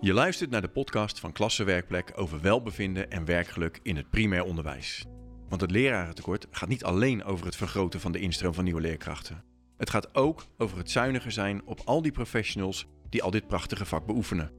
[0.00, 5.04] Je luistert naar de podcast van Klassenwerkplek over welbevinden en werkgeluk in het primair onderwijs.
[5.48, 9.44] Want het lerarentekort gaat niet alleen over het vergroten van de instroom van nieuwe leerkrachten.
[9.76, 13.86] Het gaat ook over het zuiniger zijn op al die professionals die al dit prachtige
[13.86, 14.52] vak beoefenen.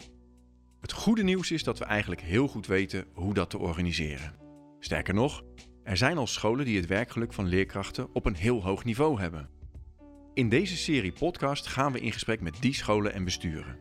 [0.82, 4.36] Het goede nieuws is dat we eigenlijk heel goed weten hoe dat te organiseren.
[4.80, 5.44] Sterker nog,
[5.84, 9.50] er zijn al scholen die het werkgeluk van leerkrachten op een heel hoog niveau hebben.
[10.34, 13.80] In deze serie podcast gaan we in gesprek met die scholen en besturen.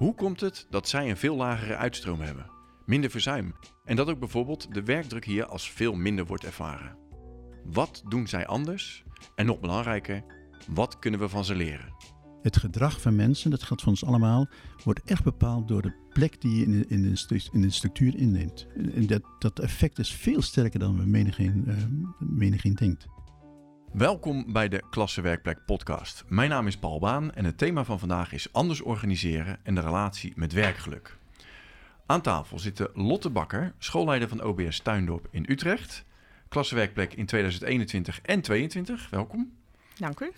[0.00, 2.50] Hoe komt het dat zij een veel lagere uitstroom hebben,
[2.86, 3.54] minder verzuim
[3.84, 6.96] en dat ook bijvoorbeeld de werkdruk hier als veel minder wordt ervaren?
[7.64, 9.04] Wat doen zij anders?
[9.34, 10.24] En nog belangrijker,
[10.68, 11.94] wat kunnen we van ze leren?
[12.42, 14.48] Het gedrag van mensen, dat geldt voor ons allemaal,
[14.84, 18.66] wordt echt bepaald door de plek die je in de, in de, in structuur inneemt.
[18.94, 21.76] En dat, dat effect is veel sterker dan we menigeen, eh,
[22.18, 23.06] menigeen denkt.
[23.92, 26.24] Welkom bij de Klassenwerkplek podcast.
[26.28, 29.80] Mijn naam is Paul Baan en het thema van vandaag is anders organiseren en de
[29.80, 31.16] relatie met werkgeluk.
[32.06, 36.04] Aan tafel zitten Lotte Bakker, schoolleider van OBS Tuindorp in Utrecht.
[36.48, 39.52] Klassenwerkplek in 2021 en 2022, welkom.
[39.98, 40.32] Dank u.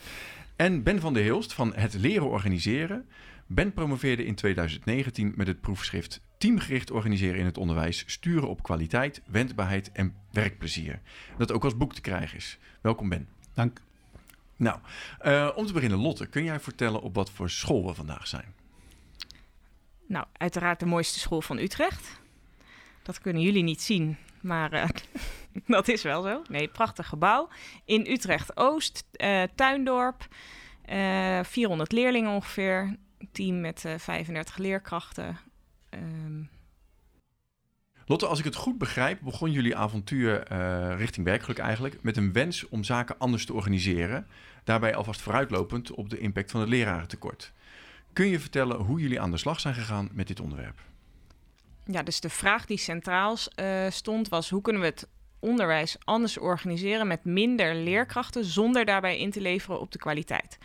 [0.56, 3.06] En Ben van der Hilst van Het Leren Organiseren.
[3.46, 9.22] Ben promoveerde in 2019 met het proefschrift Teamgericht organiseren in het onderwijs, sturen op kwaliteit,
[9.30, 11.00] wendbaarheid en werkplezier.
[11.38, 12.58] Dat ook als boek te krijgen is.
[12.80, 13.28] Welkom Ben.
[13.54, 13.80] Dank.
[14.56, 14.78] Nou,
[15.18, 18.54] eh, om te beginnen, Lotte, kun jij vertellen op wat voor school we vandaag zijn?
[20.06, 22.20] Nou, uiteraard de mooiste school van Utrecht.
[23.02, 24.88] Dat kunnen jullie niet zien, maar eh,
[25.66, 26.42] dat is wel zo.
[26.48, 27.48] Nee, prachtig gebouw.
[27.84, 30.28] In Utrecht-Oost, eh, Tuindorp.
[30.82, 32.96] eh 400 leerlingen ongeveer.
[33.18, 35.38] Een team met eh 35 leerkrachten.
[35.88, 36.42] Ehm,
[38.20, 42.68] Als ik het goed begrijp, begon jullie avontuur eh, richting werkgeluk eigenlijk met een wens
[42.68, 44.26] om zaken anders te organiseren.
[44.64, 47.52] Daarbij alvast vooruitlopend op de impact van het lerarentekort.
[48.12, 50.80] Kun je vertellen hoe jullie aan de slag zijn gegaan met dit onderwerp?
[51.86, 54.50] ja, dus de vraag die centraal eh, stond was...
[54.50, 58.44] hoe kunnen we het onderwijs anders organiseren met minder leerkrachten...
[58.44, 60.58] zonder daarbij in te leveren op de kwaliteit?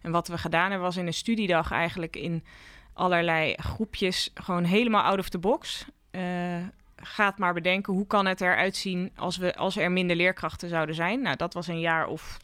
[0.00, 2.44] En wat we gedaan hebben was in een studiedag eigenlijk in
[2.92, 4.30] allerlei groepjes...
[4.34, 5.84] gewoon helemaal out of the box...
[6.10, 6.56] Eh,
[7.02, 10.94] gaat maar bedenken hoe kan het eruit zien als, we, als er minder leerkrachten zouden
[10.94, 11.22] zijn.
[11.22, 12.38] Nou, dat was een jaar of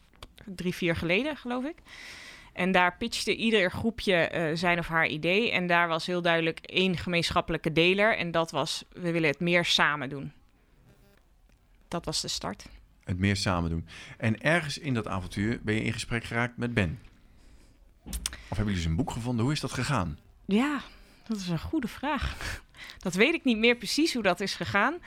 [0.45, 1.75] drie, vier geleden, geloof ik.
[2.53, 5.51] En daar pitchte ieder groepje eh, zijn of haar idee.
[5.51, 8.17] En daar was heel duidelijk één gemeenschappelijke deler.
[8.17, 10.31] En dat was, we willen het meer samen doen.
[11.87, 12.65] Dat was de start.
[13.03, 13.87] Het meer samen doen.
[14.17, 16.99] En ergens in dat avontuur ben je in gesprek geraakt met Ben.
[18.03, 18.13] Of
[18.47, 19.43] hebben jullie zijn boek gevonden?
[19.43, 20.19] Hoe is dat gegaan?
[20.45, 20.81] Ja,
[21.27, 22.35] dat is een goede vraag.
[22.97, 24.99] Dat weet ik niet meer precies hoe dat is gegaan.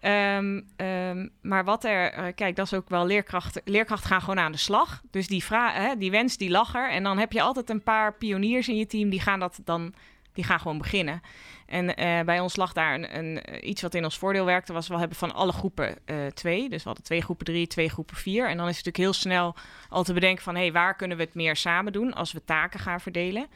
[0.00, 3.62] Ehm, ehm, maar wat er, eh, kijk, dat is ook wel leerkrachten.
[3.64, 5.02] Leerkrachten gaan gewoon aan de slag.
[5.10, 6.90] Dus die, hè, die wens, die lag er.
[6.90, 9.94] En dan heb je altijd een paar pioniers in je team die gaan dat dan,
[10.32, 11.20] die gaan gewoon beginnen.
[11.66, 14.72] En eh, bij ons lag daar een, een, eh, iets wat in ons voordeel werkte,
[14.72, 15.98] was we hebben van alle groepen
[16.34, 16.68] twee.
[16.68, 18.48] Dus we hadden twee groepen drie, twee groepen vier.
[18.48, 19.54] En dan is het natuurlijk heel snel
[19.88, 22.44] al te bedenken van, hé, hey, waar kunnen we het meer samen doen als we
[22.44, 23.46] taken gaan verdelen?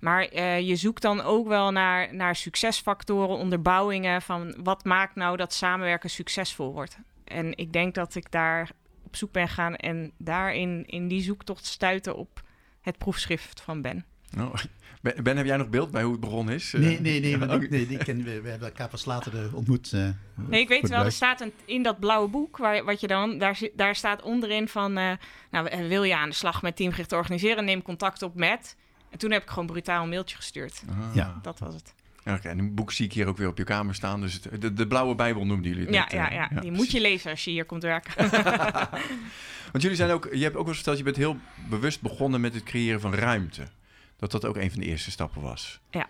[0.00, 5.36] Maar eh, je zoekt dan ook wel naar, naar succesfactoren, onderbouwingen van wat maakt nou
[5.36, 6.98] dat samenwerken succesvol wordt.
[7.24, 8.70] En ik denk dat ik daar
[9.04, 12.40] op zoek ben gegaan en daarin in die zoektocht stuiten op
[12.80, 14.04] het proefschrift van Ben.
[14.38, 14.54] Oh,
[15.00, 16.72] ben, ben, heb jij nog beeld bij hoe het begonnen is?
[16.72, 19.54] Nee, nee, nee, maar die, nee, die kennen we, we hebben elkaar pas later eh,
[19.54, 19.92] ontmoet.
[19.92, 23.06] eh, Nee, ik weet wel, er staat een, in dat blauwe boek, waar, wat je
[23.06, 25.10] dan, daar, zit- daar staat onderin van, eh,
[25.50, 28.76] nou, wil je aan de slag met teamgericht organiseren, neem contact op met.
[29.16, 30.82] En toen heb ik gewoon brutaal een mailtje gestuurd.
[30.88, 31.14] Ah.
[31.14, 31.38] Ja.
[31.42, 31.94] Dat was het.
[32.24, 34.20] Oké, en een boek zie ik hier ook weer op je kamer staan.
[34.20, 36.72] Dus het- de, de blauwe bijbel noemden jullie het Ja, net, ja, eh, ja, die
[36.72, 38.30] moet je lezen als je hier komt werken.
[39.72, 41.36] Want jullie zijn ook, je hebt ook wel eens verteld, je bent heel
[41.68, 43.66] bewust begonnen met het creëren van ruimte.
[44.16, 45.80] Dat dat ook een van de eerste stappen was.
[45.90, 46.06] Ja,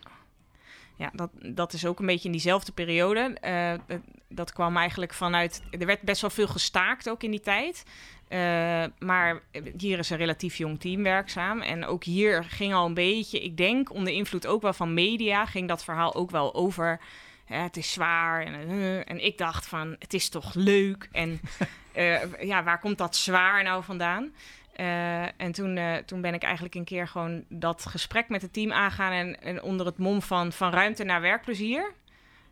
[1.13, 3.37] dat, dat is ook een beetje in diezelfde periode.
[3.41, 5.63] Eh, dat- dat kwam eigenlijk vanuit.
[5.71, 7.83] Er werd best wel veel gestaakt ook in die tijd.
[8.29, 9.41] Eh, maar
[9.77, 11.61] hier is een relatief jong team werkzaam.
[11.61, 15.47] En ook hier ging al een beetje, ik denk onder invloed ook wel van media,
[15.47, 17.01] ging dat verhaal ook wel over.
[17.47, 18.43] het is zwaar.
[18.47, 21.09] En, eh, en ik dacht van, het is toch leuk.
[21.13, 21.41] En
[21.93, 24.35] eh, ja, waar komt dat zwaar nou vandaan?
[24.77, 28.53] Eh, en toen, eh, toen ben ik eigenlijk een keer gewoon dat gesprek met het
[28.53, 29.13] team aangaan.
[29.13, 31.93] En, en onder het mom van, van ruimte naar werkplezier.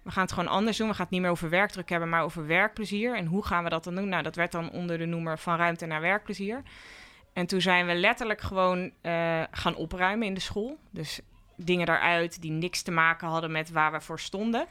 [0.03, 0.88] We gaan het gewoon anders doen.
[0.88, 3.17] We gaan het niet meer over werkdruk hebben, maar over werkplezier.
[3.17, 4.09] En hoe gaan we dat dan doen?
[4.09, 6.62] Nou, dat werd dan onder de noemer van ruimte naar werkplezier.
[7.32, 10.79] En toen zijn we letterlijk gewoon eh, gaan opruimen in de school.
[10.91, 11.21] Dus
[11.56, 14.67] dingen daaruit die niks te maken hadden met waar we voor stonden.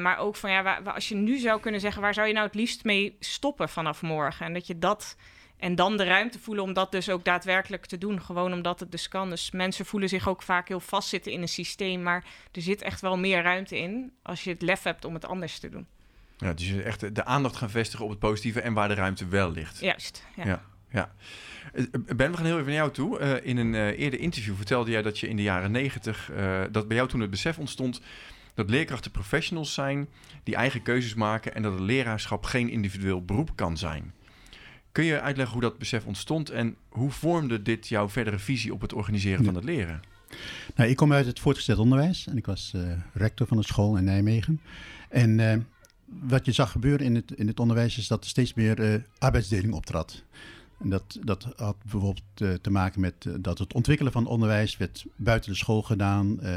[0.00, 2.46] Maar ook van ja, waar- als je nu zou kunnen zeggen, waar zou je nou
[2.46, 4.46] het liefst mee stoppen vanaf morgen?
[4.46, 5.16] En dat je dat
[5.64, 8.22] En dan de ruimte voelen om dat dus ook daadwerkelijk te doen.
[8.22, 9.30] Gewoon omdat het dus kan.
[9.30, 12.02] Dus mensen voelen zich ook vaak heel vastzitten in een systeem.
[12.02, 15.24] Maar er zit echt wel meer ruimte in als je het lef hebt om het
[15.24, 15.86] anders te doen.
[16.38, 19.50] Ja, dus echt de aandacht gaan vestigen op het positieve en waar de ruimte wel
[19.50, 19.80] ligt.
[19.80, 20.44] Juist, ja.
[20.44, 20.62] ja.
[20.90, 21.14] ja.
[21.72, 21.84] Eh,
[22.16, 23.20] ben, we gaan heel even naar jou toe.
[23.20, 26.30] Uh, in een uh, eerder interview vertelde jij dat je in de jaren negentig...
[26.70, 28.00] dat bij jou toen het besef ontstond
[28.54, 30.08] dat leerkrachten professionals zijn...
[30.42, 34.12] die eigen keuzes maken en dat het leraarschap geen individueel beroep kan zijn.
[34.94, 36.50] Kun je uitleggen hoe dat besef ontstond...
[36.50, 40.02] en hoe vormde dit jouw verdere visie op het organiseren van het leren?
[40.74, 42.74] Nou, ik kom uit het voortgezet onderwijs en ik was
[43.12, 44.60] rector van een school in Nijmegen.
[45.08, 45.66] En
[46.04, 49.72] wat je zag gebeuren in het, in het onderwijs is dat er steeds meer arbeidsdeling
[49.72, 50.22] optrad.
[50.78, 54.76] En dat, dat had bijvoorbeeld uh, te maken met uh, dat het ontwikkelen van onderwijs
[54.76, 56.32] werd buiten de school gedaan.
[56.32, 56.48] Uh,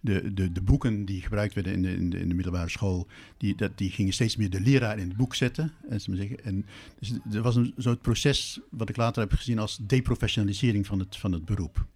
[0.00, 3.06] de, de, de boeken die gebruikt werden in de, in de, in de middelbare school,
[3.36, 5.72] die, dat, die gingen steeds meer de leraar in het boek zetten.
[5.88, 6.44] En, zeggen.
[6.44, 6.66] en
[6.98, 11.16] dus er was een soort proces wat ik later heb gezien als deprofessionalisering van het,
[11.16, 11.86] van het beroep.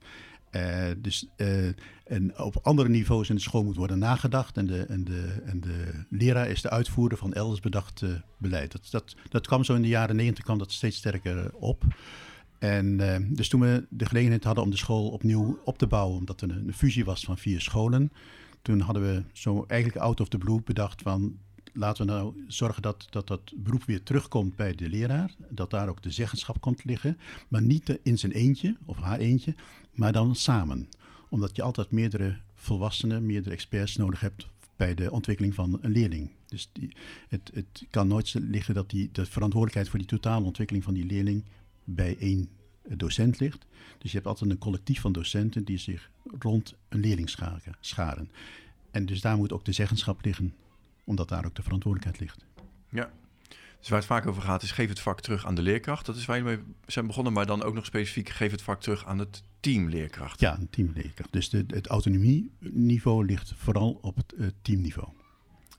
[0.50, 1.66] Uh, dus, uh,
[2.04, 4.56] en op andere niveaus in de school moet worden nagedacht.
[4.56, 8.72] En de, en de, en de leraar is de uitvoerder van elders bedacht uh, beleid.
[8.72, 11.84] Dat, dat, dat kwam zo in de jaren negentig kwam dat steeds sterker op.
[12.58, 12.96] En
[13.34, 16.50] dus toen we de gelegenheid hadden om de school opnieuw op te bouwen, omdat er
[16.50, 18.12] een, een fusie was van vier scholen,
[18.62, 21.38] toen hadden we zo eigenlijk out of the blue bedacht van
[21.72, 25.34] laten we nou zorgen dat, dat dat beroep weer terugkomt bij de leraar.
[25.48, 27.18] Dat daar ook de zeggenschap komt liggen.
[27.48, 29.54] Maar niet in zijn eentje of haar eentje,
[29.92, 30.88] maar dan samen.
[31.28, 34.46] Omdat je altijd meerdere volwassenen, meerdere experts nodig hebt
[34.76, 36.30] bij de ontwikkeling van een leerling.
[36.46, 36.96] Dus die,
[37.28, 41.06] het, het kan nooit liggen dat die, de verantwoordelijkheid voor die totale ontwikkeling van die
[41.06, 41.44] leerling
[41.84, 42.48] bij één
[42.88, 43.66] docent ligt.
[43.98, 47.30] Dus je hebt altijd een collectief van docenten die zich rond een leerling
[47.80, 48.30] scharen.
[48.90, 50.54] En dus daar moet ook de zeggenschap liggen
[51.04, 52.44] omdat daar ook de verantwoordelijkheid ligt.
[52.88, 53.10] Ja,
[53.80, 56.06] dus waar het vaak over gaat is geef het vak terug aan de leerkracht.
[56.06, 58.80] Dat is waar je mee zijn begonnen, maar dan ook nog specifiek geef het vak
[58.80, 60.40] terug aan het teamleerkracht.
[60.40, 61.32] Ja, een teamleerkracht.
[61.32, 65.08] Dus de, het autonomieniveau ligt vooral op het uh, teamniveau.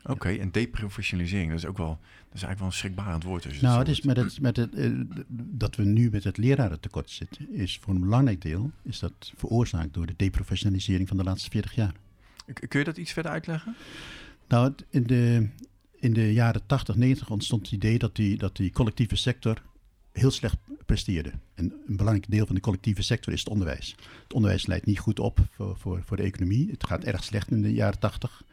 [0.03, 3.61] Oké, en deprofessionalisering, dat is ook wel, dat is eigenlijk wel een schrikbarend woord.
[3.61, 7.53] Nou, het is met het, met het, uh, dat we nu met het lerarentekort zitten,
[7.53, 11.75] is voor een belangrijk deel is dat veroorzaakt door de deprofessionalisering van de laatste 40
[11.75, 11.93] jaar.
[12.67, 13.75] Kun je dat iets verder uitleggen?
[14.47, 15.47] Nou, in de,
[16.01, 19.61] in de jaren 80, 90 ontstond het idee dat die, dat die collectieve sector
[20.11, 21.31] heel slecht presteerde.
[21.53, 23.95] En een belangrijk deel van de collectieve sector is het onderwijs.
[24.23, 26.69] Het onderwijs leidt niet goed op voor, voor, voor de economie.
[26.71, 28.43] Het gaat erg slecht in de jaren 80.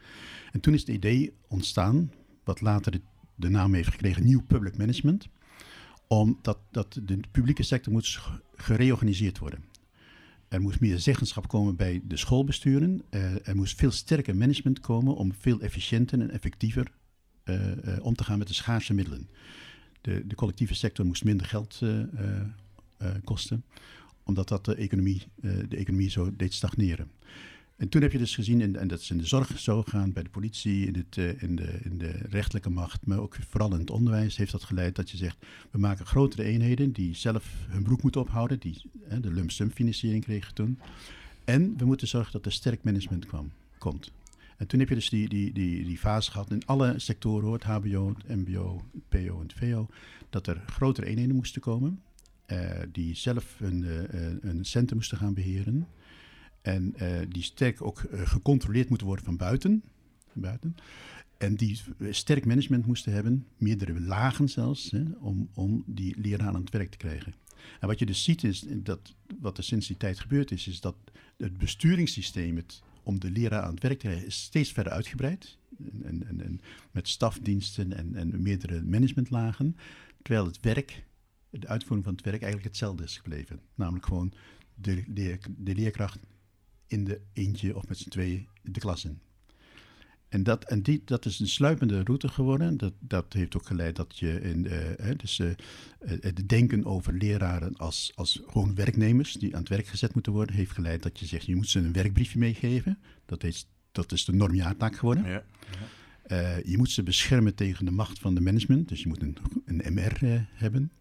[0.51, 2.11] En toen is het idee ontstaan,
[2.43, 3.01] wat later
[3.35, 5.27] de, naam heeft gekregen, New Public Management.
[6.07, 8.19] Omdat dat de publieke sector moet
[8.55, 9.63] gereorganiseerd worden.
[10.47, 13.01] Er moest meer zeggenschap komen bij de schoolbesturen.
[13.09, 16.91] Uh, er moest veel sterker management komen om veel efficiënter en effectiever
[18.01, 19.27] om te gaan met de schaarse middelen.
[20.01, 21.81] De, de collectieve sector moest minder geld
[23.23, 23.63] kosten,
[24.23, 27.11] omdat dat de economie, de economie zo deed stagneren.
[27.77, 30.13] En toen heb je dus gezien, en, en dat is in de zorg zo gegaan,
[30.13, 33.79] bij de politie, in, het, in, de, in de rechterlijke macht, maar ook vooral in
[33.79, 35.37] het onderwijs, heeft dat geleid dat je zegt,
[35.71, 38.81] we maken grotere eenheden die zelf hun broek moeten ophouden, die
[39.21, 40.79] de lump sum financiering kregen toen.
[41.45, 44.11] En we moeten zorgen dat er sterk management kwam, komt.
[44.59, 47.63] En toen heb je dus die, die, die, die fase gehad in alle sectoren, hoort,
[47.63, 49.87] HBO, MBO, PO en VO,
[50.29, 52.01] dat er grotere eenheden moesten komen,
[52.47, 53.83] uh, die zelf hun,
[54.41, 55.87] hun centen moesten gaan beheren.
[56.61, 59.83] En uh, die sterk ook gecontroleerd moeten worden van buiten,
[60.33, 60.75] buiten.
[61.37, 66.61] En die sterk management moesten hebben, meerdere lagen zelfs, hè, om, om die leraar aan
[66.61, 67.33] het werk te krijgen.
[67.79, 70.81] En wat je dus ziet is, dat wat er sinds die tijd gebeurd is, is
[70.81, 70.95] dat
[71.37, 75.57] het besturingssysteem het, om de leraar aan het werk te krijgen, is steeds verder uitgebreid.
[76.03, 76.61] En, en, en
[76.91, 79.75] met stafdiensten en, en meerdere managementlagen.
[80.21, 81.05] Terwijl het werk,
[81.49, 83.59] de uitvoering van het werk eigenlijk hetzelfde is gebleven.
[83.75, 84.33] Namelijk gewoon
[84.75, 86.19] de, de, de leerkracht
[86.87, 89.19] in de eentje of met z'n tweeën de klas in.
[90.29, 92.77] En, dat, en die, dat is een sluipende route geworden.
[92.77, 95.49] Dat, dat heeft ook geleid dat je in uh, dus, uh,
[95.99, 100.55] het denken over leraren als, als gewoon werknemers die aan het werk gezet moeten worden,
[100.55, 102.99] heeft geleid dat je zegt, je moet ze een werkbriefje meegeven.
[103.25, 105.25] Dat, is, dat is de normjaartaak geworden.
[105.25, 105.43] Ja,
[106.27, 106.61] ja.
[106.65, 108.89] je moet ze beschermen tegen de macht van de management.
[108.89, 110.91] Dus je moet een, een MR hebben.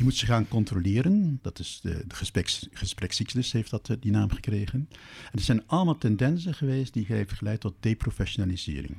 [0.00, 1.38] Je moet ze gaan controleren.
[1.42, 4.88] Dat is de, de heeft dat, eh, die naam gekregen.
[5.32, 8.96] En er zijn allemaal tendensen geweest die heeft geleid tot deprofessionalisering.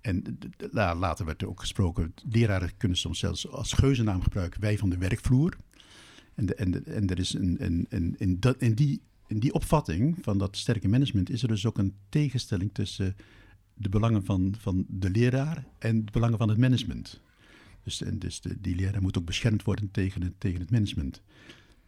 [0.00, 0.38] En
[0.72, 4.98] later werd er ook gesproken, leraren kunnen soms zelfs als geuzennaam gebruiken, wij van de
[4.98, 5.56] werkvloer.
[6.34, 7.86] En, en, er is een,
[8.18, 11.78] in, dat, in, die, in die opvatting van dat sterke management is er dus ook
[11.78, 13.16] een tegenstelling tussen
[13.74, 17.20] de belangen van, van de leraar en de belangen van het management.
[17.88, 21.22] Dus, en dus de, die leraar moet ook beschermd worden tegen het, tegen het management.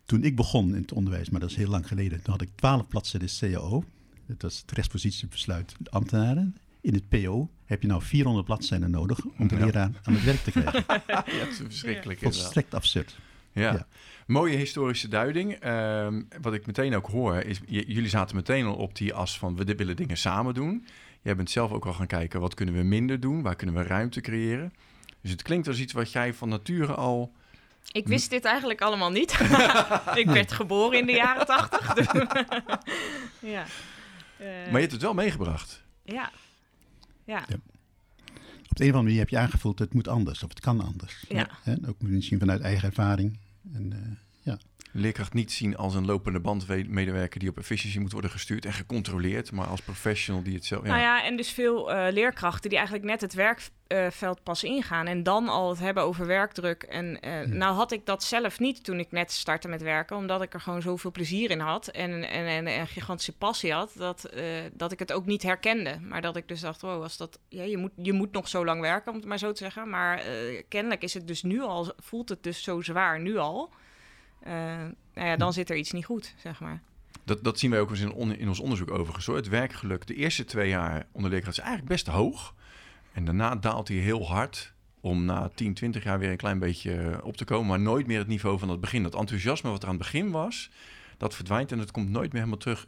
[0.04, 2.48] Toen ik begon in het onderwijs, maar dat is heel lang geleden, toen had ik
[2.54, 3.84] twaalf bladzijden CAO.
[4.26, 6.56] Dat was het rechtspositiebesluit ambtenaren.
[6.80, 9.64] In het PO heb je nou 400 bladzijden nodig om de Ja.
[9.64, 10.84] leraar aan het werk te krijgen.
[11.06, 12.18] ja, het is verschrikkelijk.
[12.18, 13.18] Volstrekt absurd.
[13.52, 13.72] Ja.
[13.72, 13.86] Ja.
[14.26, 15.52] mooie historische duiding.
[15.52, 19.56] Ehm, wat ik meteen ook hoor is, jullie zaten meteen al op die as van
[19.56, 20.86] we willen dingen samen doen.
[21.22, 23.82] Jij bent zelf ook al gaan kijken wat kunnen we minder doen, waar kunnen we
[23.82, 24.72] ruimte creëren.
[25.22, 27.32] Dus het klinkt als iets wat jij van nature al.
[27.92, 29.30] Ik wist dit eigenlijk allemaal niet.
[30.14, 31.94] ik werd geboren in de jaren tachtig.
[31.94, 32.06] dus-
[33.52, 33.64] ja.
[34.38, 35.82] Eh, Maar je hebt het wel meegebracht.
[36.04, 36.30] ja.
[37.24, 37.44] Ja.
[37.48, 37.56] Ja.
[38.68, 40.80] Op de een of andere manier heb je aangevoeld, het moet anders of het kan
[40.80, 41.24] anders.
[41.28, 41.48] Ja.
[41.62, 41.74] Hè?
[41.88, 43.38] Ook misschien vanuit eigen ervaring.
[43.74, 43.98] En, eh,
[44.92, 49.52] Leerkracht niet zien als een lopende bandmedewerker die op efficiëntie moet worden gestuurd en gecontroleerd,
[49.52, 50.82] maar als professional die het zelf.
[50.82, 50.88] Ja.
[50.88, 55.22] Nou ja, en dus veel eh, leerkrachten die eigenlijk net het werkveld pas ingaan en
[55.22, 56.82] dan al het hebben over werkdruk.
[56.82, 60.42] En eh, nou had ik dat zelf niet toen ik net startte met werken, omdat
[60.42, 63.92] ik er gewoon zoveel plezier in had en, en, en, en een gigantische passie had,
[63.96, 65.98] dat, eh, dat ik het ook niet herkende.
[66.00, 68.64] Maar dat ik dus dacht, wow, als dat, ja, je, moet, je moet nog zo
[68.64, 69.88] lang werken, om het maar zo te zeggen.
[69.90, 70.22] Maar
[70.68, 73.72] kennelijk is het dus nu al, voelt het dus zo zwaar nu al.
[74.42, 74.52] Eh,
[75.14, 76.80] nou ja, dan zit er iets niet goed, zeg maar.
[77.24, 79.26] Dat, dat zien wij ook eens in, on- in ons onderzoek overigens.
[79.26, 79.36] Hoor.
[79.36, 82.54] Het werkgeluk de eerste twee jaar onder leerkracht is eigenlijk best hoog.
[83.12, 86.92] En daarna daalt hij heel hard om na 10, 20 jaar weer een klein beetje
[86.96, 87.66] eh, op te komen.
[87.68, 89.02] Maar nooit meer het niveau van het begin.
[89.02, 90.70] Dat enthousiasme wat er aan het begin was,
[91.16, 92.86] dat verdwijnt en het komt nooit meer helemaal terug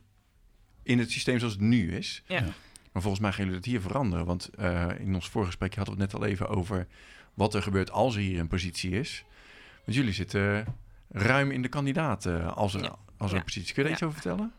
[0.82, 2.22] in het systeem zoals het nu is.
[2.26, 2.40] Ja.
[2.92, 4.26] Maar volgens mij gaan jullie dat hier veranderen.
[4.26, 6.86] Want eh, in ons vorige gesprek hadden we het net al even over
[7.34, 9.24] wat er gebeurt als er hier een positie is.
[9.84, 10.64] Want jullie zitten
[11.12, 12.96] ruim in de kandidaten als er, Ja.
[13.18, 13.74] als er een positie.
[13.74, 14.52] Kun je daar iets over vertellen?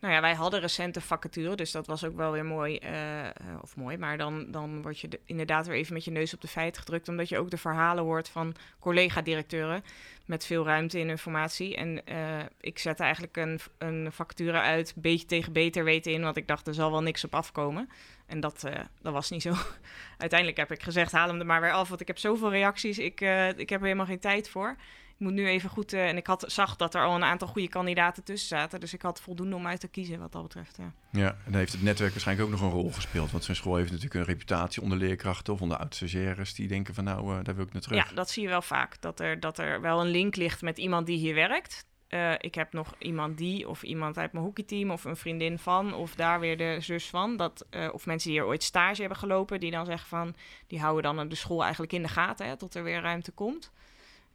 [0.00, 2.76] Nou ja, wij hadden recente vacature, dus dat was ook wel weer mooi.
[2.76, 6.10] eh, eh, of mooi, maar dan, dan word je de- inderdaad weer even met je
[6.10, 7.08] neus op de feiten gedrukt.
[7.08, 9.84] Omdat je ook de verhalen hoort van collega-directeuren
[10.26, 11.76] met veel ruimte in informatie.
[11.76, 16.36] En eh, ik zette eigenlijk een, een vacature uit, beetje tegen beter weten in, want
[16.36, 17.88] ik dacht er zal wel niks op afkomen.
[18.26, 19.54] En dat, eh, dat was niet zo.
[20.18, 22.98] Uiteindelijk heb ik gezegd, haal hem er maar weer af, want ik heb zoveel reacties.
[22.98, 24.76] Ik, eh, ik heb er helemaal geen tijd voor.
[25.22, 25.92] Moet nu even goed...
[25.92, 28.80] eh, en ik had, zag dat er al een aantal goede kandidaten tussen zaten.
[28.80, 30.76] Dus ik had voldoende om uit te kiezen wat dat betreft.
[30.76, 30.92] Ja.
[31.10, 33.30] Ja, en dan heeft het netwerk waarschijnlijk ook nog een rol gespeeld.
[33.30, 37.04] Want zo'n school heeft natuurlijk een reputatie onder leerkrachten of onder oud-stagiaires die denken van
[37.04, 38.08] nou, eh, daar wil ik naar terug.
[38.08, 39.00] ja, dat zie je wel vaak.
[39.00, 41.86] Dat er, dat er wel een link ligt met iemand die hier werkt.
[42.08, 45.94] Eh, ik heb nog iemand die, of iemand uit mijn hockeyteam, of een vriendin van,
[45.94, 47.36] of daar weer de zus van.
[47.36, 50.34] Dat, of mensen die er ooit stage hebben gelopen, die dan zeggen van,
[50.66, 53.72] die houden dan de school eigenlijk in de gaten, hè, tot er weer ruimte komt.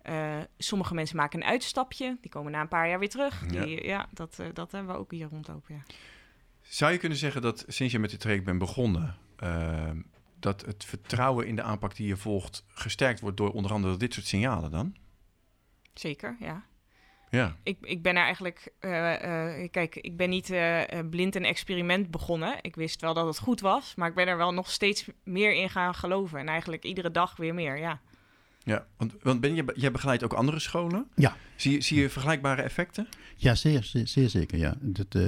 [0.07, 3.43] Eh, sommige mensen maken een uitstapje, die komen na een paar jaar weer terug.
[3.51, 3.63] Ja.
[3.63, 5.75] Die, ja, dat, eh, dat hebben we ook hier rondlopen.
[5.75, 5.81] Ja.
[6.61, 9.91] Zou je kunnen zeggen dat sinds je met dit traject bent begonnen, eh,
[10.39, 14.13] dat het vertrouwen in de aanpak die je volgt gesterkt wordt door onder andere dit
[14.13, 14.95] soort signalen dan?
[15.93, 16.63] Zeker, ja.
[17.29, 18.73] Ja, Ik, ik ben er eigenlijk,
[19.71, 20.53] kijk, ik ben niet
[21.09, 22.57] blind een experiment begonnen.
[22.61, 25.53] Ik wist wel dat het goed was, maar ik ben er wel nog steeds meer
[25.53, 26.39] in gaan geloven.
[26.39, 28.01] En eigenlijk iedere dag weer meer, ja.
[28.67, 28.85] Ja.
[28.97, 31.07] Want, want ben je, jij begeleidt ook andere scholen?
[31.15, 31.35] Ja.
[31.55, 33.07] Zie, je- zie je vergelijkbare effecten?
[33.35, 34.57] Ja, zeer, zeer, zeer zeker.
[34.57, 34.75] Ja.
[34.81, 35.21] Dat, eh,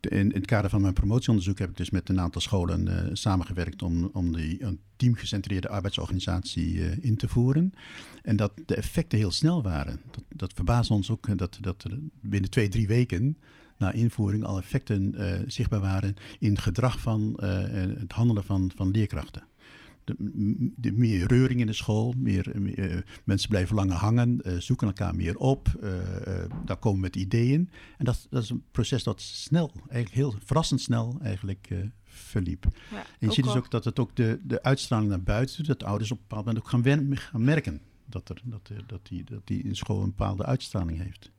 [0.00, 3.10] in, in het kader van mijn promotieonderzoek heb ik dus met een aantal scholen eh,
[3.12, 7.72] samengewerkt om, om die een teamgecentreerde arbeidsorganisatie eh, in te voeren.
[8.22, 10.00] En dat de effecten heel snel waren.
[10.10, 13.36] Dat, dat verbaasde ons ook dat, dat er binnen twee, drie weken
[13.76, 15.14] na invoering al effecten
[15.46, 17.36] zichtbaar waren in het gedrag van
[17.98, 19.42] het handelen van, van leerkrachten.
[20.76, 24.86] De, meer reuring in de school, meer, meer, eh, mensen blijven langer hangen, eh, zoeken
[24.86, 25.92] elkaar meer op, eh,
[26.64, 27.70] daar komen met ideeën.
[27.98, 31.70] En dat, dat is een proces dat snel, eigenlijk heel verrassend snel eigenlijk
[32.04, 32.66] verliep.
[32.90, 35.66] ja En je ziet dus ook dat het ook de, de uitstraling naar buiten doet,
[35.66, 39.06] dat ouders op een bepaald moment ook gaan, wen- gaan merken dat, er, dat, dat,
[39.06, 41.30] die, dat die in school een bepaalde uitstraling heeft.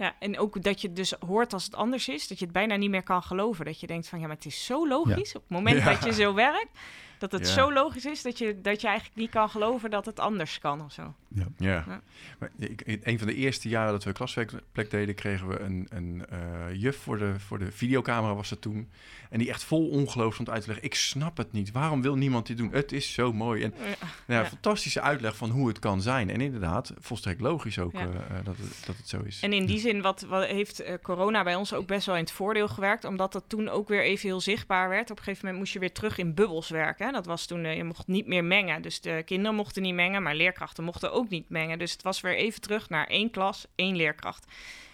[0.00, 2.76] Ja, en ook dat je dus hoort als het anders is, dat je het bijna
[2.76, 3.64] niet meer kan geloven.
[3.64, 5.34] Dat je denkt van, ja, maar het is zo logisch.
[5.34, 5.84] Op het moment Ja.
[5.92, 6.78] dat je zo werkt,
[7.20, 7.54] dat het Ja.
[7.54, 10.84] zo logisch is dat je, dat je eigenlijk niet kan geloven dat het anders kan
[10.84, 11.14] of zo.
[11.28, 11.46] Ja.
[11.56, 12.00] Ja.
[12.38, 15.86] Maar ik, in een van de eerste jaren dat we klaswerkplek deden, kregen we een,
[15.90, 16.38] een eh,
[16.74, 18.90] juf voor de, voor de videocamera was dat toen.
[19.30, 20.86] En die echt vol ongeloof stond uit te leggen.
[20.86, 21.72] Ik snap het niet.
[21.72, 22.72] Waarom wil niemand dit doen?
[22.72, 23.62] Het is zo mooi.
[23.62, 23.84] En Ja.
[23.84, 23.96] nou
[24.26, 24.44] ja, Ja.
[24.46, 26.30] fantastische uitleg van hoe het kan zijn.
[26.30, 27.98] En inderdaad, volstrekt logisch ook Ja.
[28.00, 28.06] eh,
[28.38, 29.40] eh, dat, het, dat het zo is.
[29.40, 32.20] En in die zin wat, wat heeft eh, corona bij ons ook best wel in
[32.22, 35.10] het voordeel gewerkt, omdat dat toen ook weer even heel zichtbaar werd.
[35.10, 37.09] Op een gegeven moment moest je weer terug in bubbels werken.
[37.12, 38.82] Dat was toen, eh, je mocht niet meer mengen.
[38.82, 41.78] Dus de kinderen mochten niet mengen, maar leerkrachten mochten ook niet mengen.
[41.78, 44.46] Dus het was weer even terug naar één klas, één leerkracht.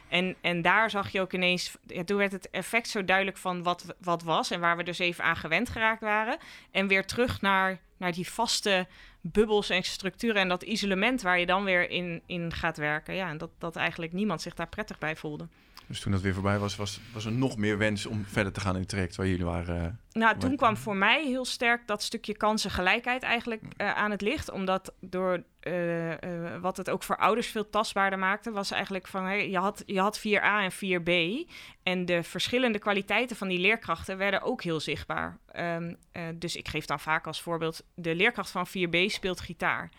[0.09, 3.63] En, en daar zag je ook ineens, ja, toen werd het effect zo duidelijk van
[3.63, 6.39] wat, wat was en waar we dus even aan gewend geraakt waren.
[6.71, 8.87] En weer terug naar, naar die vaste
[9.21, 13.15] bubbels en structuren en dat isolement waar je dan weer in, in gaat werken.
[13.15, 15.49] Ja, en dat, dat eigenlijk niemand zich daar prettig bij voelde.
[15.87, 18.61] Dus toen dat weer voorbij was, was, was er nog meer wens om verder te
[18.61, 19.77] gaan in het traject waar jullie waren?
[19.77, 24.21] Uh, nou, toen kwam voor mij heel sterk dat stukje kansengelijkheid eigenlijk uh, aan het
[24.21, 24.51] licht.
[24.51, 26.13] Omdat door uh,
[26.61, 30.01] wat het ook voor ouders veel tastbaarder maakte, was eigenlijk van hey, je, had, je
[30.01, 31.51] had 4A en 4B.
[31.83, 35.39] En de verschillende kwaliteiten van die leerkrachten werden ook heel zichtbaar.
[35.59, 35.97] Um,
[36.35, 39.91] dus ik geef dan vaak als voorbeeld: de leerkracht van 4B speelt gitaar.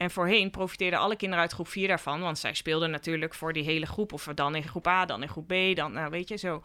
[0.00, 3.64] En voorheen profiteerden alle kinderen uit groep 4 daarvan, want zij speelden natuurlijk voor die
[3.64, 4.12] hele groep.
[4.12, 6.62] Of dan in groep A, dan in groep B, dan nou weet je zo.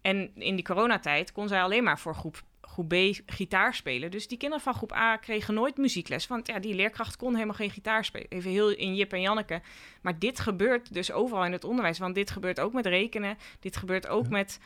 [0.00, 2.94] En in die coronatijd kon zij alleen maar voor groep, groep B
[3.26, 4.10] gitaar spelen.
[4.10, 6.26] Dus die kinderen van groep A kregen nooit muziekles.
[6.26, 8.28] Want ja, die leerkracht kon helemaal geen gitaar spelen.
[8.28, 9.60] Even heel in Jip en Janneke.
[10.02, 11.98] Maar dit gebeurt dus overal in het onderwijs.
[11.98, 13.38] Want dit gebeurt ook met rekenen.
[13.60, 14.60] Dit gebeurt ook met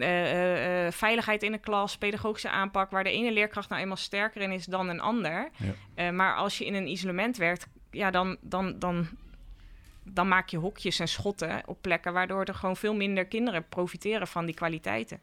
[0.00, 4.42] uh, uh, veiligheid in de klas, pedagogische aanpak, waar de ene leerkracht nou eenmaal sterker
[4.42, 5.48] in is dan een ander.
[5.96, 6.12] Ja.
[6.12, 9.08] maar als je in een isolement werkt, ja, dan, dan, dan,
[10.04, 14.26] dan maak je hokjes en schotten op plekken waardoor er gewoon veel minder kinderen profiteren
[14.26, 15.20] van die kwaliteiten.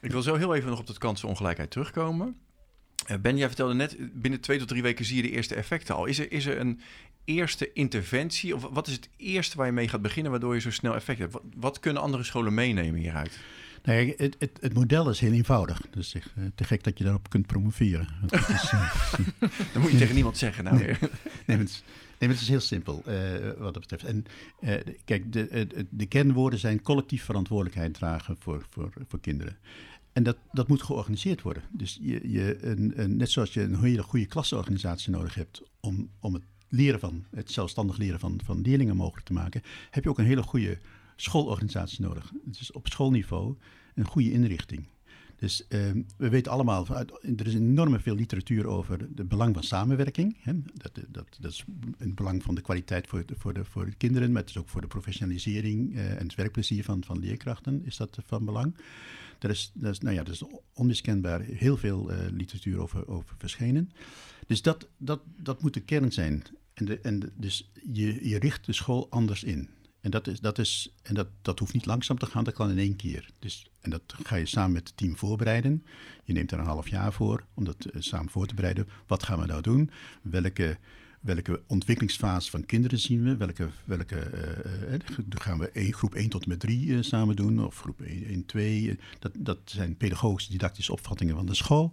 [0.00, 2.36] Ik wil zo heel even nog op dat kansenongelijkheid terugkomen.
[3.20, 6.04] ben, jij vertelde net, binnen twee tot drie weken zie je de eerste effecten al.
[6.04, 6.80] Is er, is er een
[7.24, 10.70] eerste interventie, of wat is het eerste waar je mee gaat beginnen, waardoor je zo
[10.70, 11.32] snel effect hebt?
[11.32, 13.38] Wat, wat kunnen andere scholen meenemen hieruit?
[13.84, 15.80] Nee, het, het, het, model is heel eenvoudig.
[15.90, 18.08] Dus echt, eh, te gek dat je daarop kunt promoveren.
[18.30, 18.94] Is, uh,
[19.72, 20.64] dat moet je tegen niemand zeggen.
[20.64, 20.76] Nou.
[20.76, 20.96] Nee,
[21.46, 21.82] nee, het,
[22.18, 23.14] nee, het is heel simpel uh,
[23.58, 24.04] wat dat betreft.
[24.04, 24.24] En
[25.04, 29.56] kijk, de, de, kernwoorden zijn collectief verantwoordelijkheid dragen voor, voor, voor kinderen.
[30.12, 31.62] En dat, dat moet georganiseerd worden.
[31.70, 36.10] Dus je, je, een, een, net zoals je een hele goede klasorganisatie nodig hebt om,
[36.20, 40.10] om het leren van, het zelfstandig leren van, van leerlingen mogelijk te maken, heb je
[40.10, 40.78] ook een hele goede
[41.16, 42.32] schoolorganisatie nodig.
[42.44, 43.56] Dus op schoolniveau
[43.94, 44.86] een goede inrichting.
[45.36, 46.86] Dus ehm, we weten allemaal,
[47.36, 50.36] er is enorm veel literatuur over het belang van samenwerking.
[50.40, 50.52] Hè?
[50.74, 51.64] Dat, dat, dat is
[51.98, 54.56] het belang van de kwaliteit voor de, voor de, voor de kinderen, maar het is
[54.56, 58.76] ook voor de professionalisering uh, en het werkplezier van, van leerkrachten is dat van belang.
[59.38, 60.44] Er is, er is, nou ja, is
[60.74, 63.90] onmiskenbaar heel veel uh, literatuur over, over verschenen.
[64.46, 66.42] Dus dat, dat, dat moet de kern zijn.
[66.74, 69.68] En, de, en dus je, je richt de school anders in.
[70.04, 72.70] En, dat, is, dat, is, en dat, dat hoeft niet langzaam te gaan, dat kan
[72.70, 73.30] in één keer.
[73.38, 75.84] Dus, en dat ga je samen met het team voorbereiden.
[76.24, 78.88] Je neemt er een half jaar voor om dat uh, samen voor te bereiden.
[79.06, 79.90] Wat gaan we nou doen?
[80.22, 80.78] Welke,
[81.20, 83.36] welke ontwikkelingsfase van kinderen zien we?
[83.36, 84.30] Welke, welke
[84.88, 87.64] uh, gaan we groep 1 tot en met 3 samen doen?
[87.64, 88.98] Of groep 1, 1 2?
[89.18, 91.92] Dat, dat zijn pedagogische, didactische opvattingen van de school.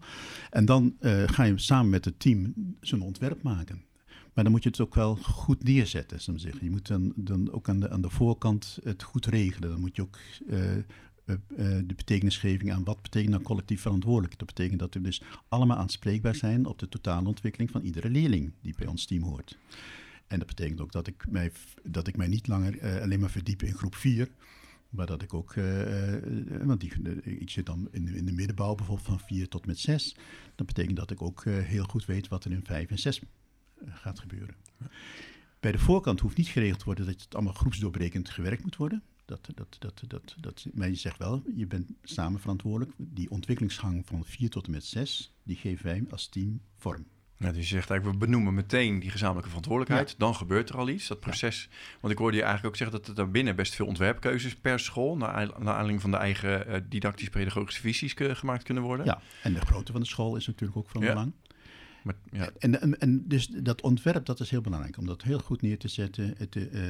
[0.49, 0.95] En dan
[1.25, 3.89] ga je samen met het team zo'n ontwerp maken.
[4.33, 6.63] Maar dan moet je het ook wel goed neerzetten, zou zeggen.
[6.63, 9.69] Je moet dan, dan ook aan de, aan de voorkant het goed regelen.
[9.69, 10.17] Dan moet je ook
[10.47, 10.59] uh,
[11.57, 14.37] de betekenisgeving aan wat betekent nou collectief verantwoordelijk.
[14.37, 18.51] Dat betekent dat we dus allemaal aanspreekbaar zijn op de totale ontwikkeling van iedere leerling
[18.61, 19.57] die bij ons team hoort.
[20.27, 21.51] En dat betekent ook dat ik mij,
[21.83, 24.29] dat ik mij niet langer alleen maar verdiep in groep 4.
[24.89, 25.53] Maar dat ik ook,
[26.63, 26.91] want die,
[27.23, 30.15] ik zit dan in, in de middenbouw bijvoorbeeld van 4 tot met 6.
[30.55, 33.21] Dat betekent dat ik ook heel goed weet wat er in 5 en 6
[33.85, 34.55] gaat gebeuren.
[35.59, 39.03] Bij de voorkant hoeft niet geregeld te worden dat het allemaal groepsdoorbrekend gewerkt moet worden.
[39.25, 42.91] Dat, dat, dat, dat, dat, maar je zegt wel, je bent samen verantwoordelijk.
[42.97, 47.05] Die ontwikkelingsgang van 4 tot en met 6, die geven wij als team vorm.
[47.41, 50.15] Ja, dus je zegt eigenlijk, we benoemen meteen die gezamenlijke verantwoordelijkheid.
[50.17, 51.69] Dan gebeurt er al iets, dat proces.
[51.99, 55.17] Want ik hoorde je eigenlijk ook zeggen dat er daarbinnen best veel ontwerpkeuzes per school...
[55.17, 59.05] naar, naar aanleiding van de eigen uh, didactisch-pedagogische visies gemaakt kunnen worden.
[59.05, 61.33] Ja, en de grootte van de school is natuurlijk ook van belang.
[62.01, 62.49] Maar, ja.
[62.59, 64.97] en, en, en, dus dat ontwerp, dat is heel belangrijk.
[64.97, 66.49] Om dat heel goed neer te zetten.
[66.49, 66.81] Te, uh,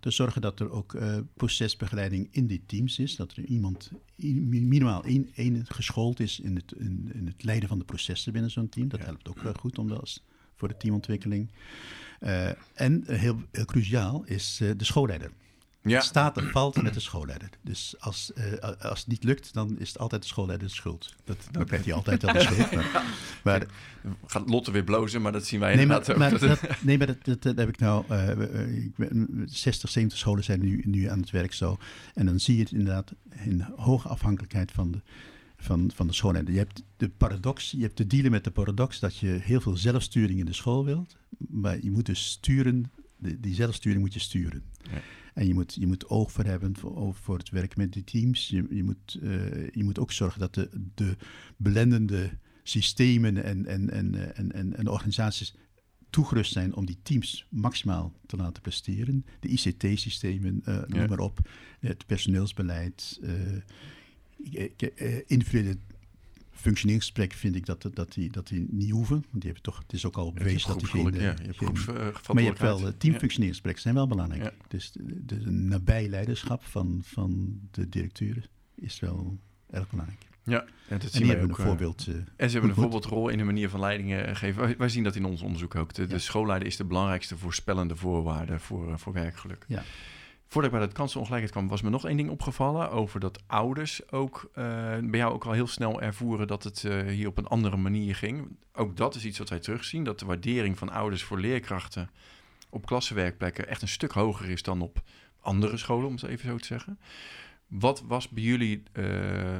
[0.00, 3.16] te zorgen dat er ook uh, procesbegeleiding in die teams is.
[3.16, 7.78] Dat er iemand, minimaal één, één geschoold is in het, in, in, het leiden van
[7.78, 8.88] de processen binnen zo'n team.
[8.88, 9.06] Dat ja.
[9.06, 10.22] helpt ook wel goed om dat
[10.54, 11.50] voor de teamontwikkeling.
[12.74, 15.30] En heel, heel, cruciaal is de schoolleider.
[15.86, 16.00] Ja.
[16.00, 17.48] staat en valt met de schoolleider.
[17.62, 21.14] Dus als, uh, als het niet lukt, dan is het altijd de schoolleider de schuld.
[21.24, 22.70] Dat, dan krijgt hij altijd wel de schuld.
[22.82, 23.04] Maar,
[23.44, 23.66] maar,
[24.26, 26.40] Gaat Lotte weer blozen, maar dat zien wij nee, inderdaad maar, ook.
[26.40, 28.04] Maar dat, nee, maar dat, dat, dat, heb ik nou...
[28.10, 31.78] Uh, ik ben, 60, 70 scholen zijn nu, nu aan het werk zo.
[32.14, 33.12] En dan zie je het inderdaad
[33.44, 35.00] in hoge afhankelijkheid van de,
[35.56, 36.52] van, van de schoolleider.
[36.52, 39.76] Je hebt de paradox, je hebt te dealen met de paradox dat je heel veel
[39.76, 41.16] zelfsturing in de school wilt.
[41.38, 44.62] Maar je moet dus sturen, die, die zelfsturing moet je sturen.
[44.82, 45.00] Ja.
[45.36, 48.48] En je moet, je moet oog voor hebben voor, voor het werk met de teams.
[48.48, 51.16] Je, je, moet, uh, je moet ook zorgen dat de, de
[51.56, 52.30] blendende
[52.62, 55.54] systemen en, en, en, en, en, en organisaties
[56.10, 59.24] toegerust zijn om die teams maximaal te laten presteren.
[59.40, 61.06] De ICT-systemen, uh, noem ja.
[61.06, 61.50] maar op.
[61.80, 63.60] Het personeelsbeleid, uh,
[65.26, 65.78] individuele
[66.66, 69.14] functioneringsgesprek vind ik dat, dat, die, dat die niet hoeven.
[69.14, 71.12] Want die hebben toch, het is ook al bewezen dat die geen...
[71.12, 72.32] Ja, je hebt geen- groepsverantwoordelijkheid.
[72.32, 74.42] maar je hebt wel, uh, teamfunctioneringsgesprekken zijn wel belangrijk.
[74.42, 74.52] Ja.
[74.68, 79.38] Dus de, de nabij leiderschap van, van de directeur is wel
[79.70, 80.24] erg belangrijk.
[80.42, 81.58] Ja, en dat En zien wij hebben ook.
[81.58, 82.06] een eh, voorbeeld.
[82.08, 84.78] eh, En ze hebben een voorbeeldrol in de manier van leidingen eh, geven.
[84.78, 85.94] Wij, zien dat in ons onderzoek ook.
[85.94, 86.18] De, de Ja.
[86.18, 89.64] schoolleider is de belangrijkste voorspellende voorwaarde voor, eh, voor werkgeluk.
[89.68, 89.82] Ja.
[90.48, 94.10] Voordat ik bij dat kansenongelijkheid kwam, was me nog één ding opgevallen over dat ouders
[94.10, 94.64] ook eh,
[95.02, 98.14] bij jou ook al heel snel ervoeren dat het eh, hier op een andere manier
[98.14, 98.56] ging.
[98.72, 102.10] Ook dat is iets wat wij terugzien, dat de waardering van ouders voor leerkrachten
[102.70, 105.02] op klassenwerkplekken echt een stuk hoger is dan op
[105.40, 106.98] andere scholen, om het even zo te zeggen.
[107.66, 109.04] Wat was bij jullie eh,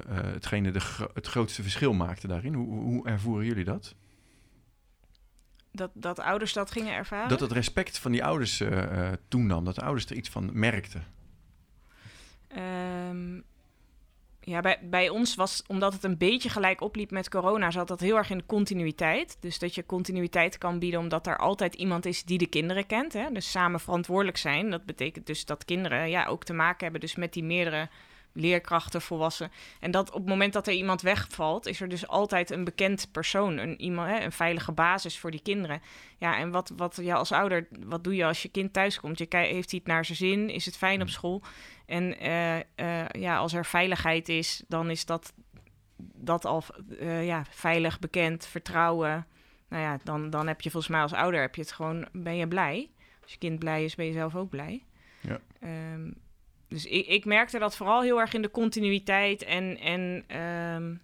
[0.09, 2.55] hetgene gro- het grootste verschil maakte daarin?
[2.55, 3.95] Hoe, hoe ervoeren jullie dat?
[5.77, 7.29] Dat, dat ouders dat gingen ervaren?
[7.29, 11.05] Dat het respect van die ouders eh, toenam, dat de ouders er iets van merkten.
[12.49, 13.41] Ehm,
[14.41, 18.01] ja, bij, bij ons was, omdat het een beetje gelijk opliep met corona, zat dat
[18.01, 19.37] heel erg in de continuïteit.
[19.41, 23.13] Dus dat je continuïteit kan bieden omdat er altijd iemand is die de kinderen kent.
[23.13, 23.31] Hè?
[23.33, 24.71] Dus samen verantwoordelijk zijn.
[24.71, 27.89] Dat betekent dus dat kinderen ja, ook te maken hebben dus met die meerdere
[28.37, 29.51] leerkrachten, volwassen.
[29.81, 33.09] En dat op het moment dat er iemand wegvalt, is er dus altijd een bekend
[33.13, 35.83] persoon, een, iemand, hè, een veilige basis voor die kinderen.
[36.19, 39.19] Ja, en wat, wat ja, als ouder, wat doe je als je kind thuiskomt?
[39.19, 40.51] Je heeft hij het naar zijn zin?
[40.51, 41.43] Is het fijn op school?
[41.87, 45.33] En eh, eh, ja, als er veiligheid is, dan is dat,
[46.15, 46.63] dat al
[46.99, 49.27] eh, ja, veilig, bekend, vertrouwen.
[49.69, 52.37] Nou ja, dan, dan heb je volgens mij als ouder heb je het gewoon, ben
[52.37, 52.91] je blij.
[53.23, 54.85] Als je kind blij is, ben je zelf ook blij.
[55.21, 55.41] Ja.
[55.61, 56.11] Ehm,
[56.69, 60.95] dus ik, ik merkte dat vooral heel erg in de continuïteit en, en ehm,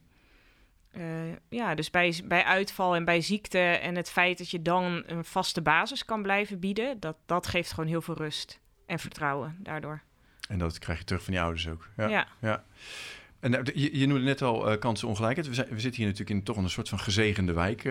[0.93, 5.03] eh, ja, dus bij, bij uitval en bij ziekte en het feit dat je dan
[5.07, 9.57] een vaste basis kan blijven bieden, dat, dat geeft gewoon heel veel rust en vertrouwen
[9.59, 10.03] daardoor.
[10.49, 11.89] En dat krijg je terug van die ouders ook.
[11.97, 12.09] Ja.
[12.09, 12.65] Ja, ja.
[13.41, 15.49] En eh, je, je noemde net al eh, kansenongelijkheid.
[15.49, 17.85] We, zijn, we zitten hier natuurlijk in toch een soort van gezegende wijk,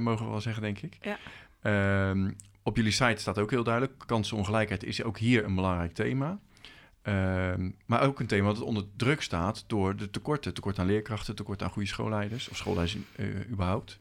[0.00, 0.98] mogen we wel zeggen, denk ik.
[1.00, 1.18] Ja.
[1.62, 2.30] Ehm,
[2.62, 6.38] op jullie site staat ook heel duidelijk, kansenongelijkheid is ook hier een belangrijk thema.
[7.06, 10.54] Ehm, maar ook een thema dat onder druk staat door de tekorten.
[10.54, 13.98] Tekort aan leerkrachten, tekort aan goede schoolleiders of schoolleiders eh, überhaupt.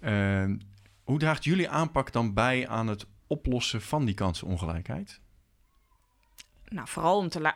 [0.00, 0.56] Ehm,
[1.02, 5.20] hoe draagt jullie aanpak dan bij aan het oplossen van die kansenongelijkheid?
[6.68, 7.54] nou, vooral om te,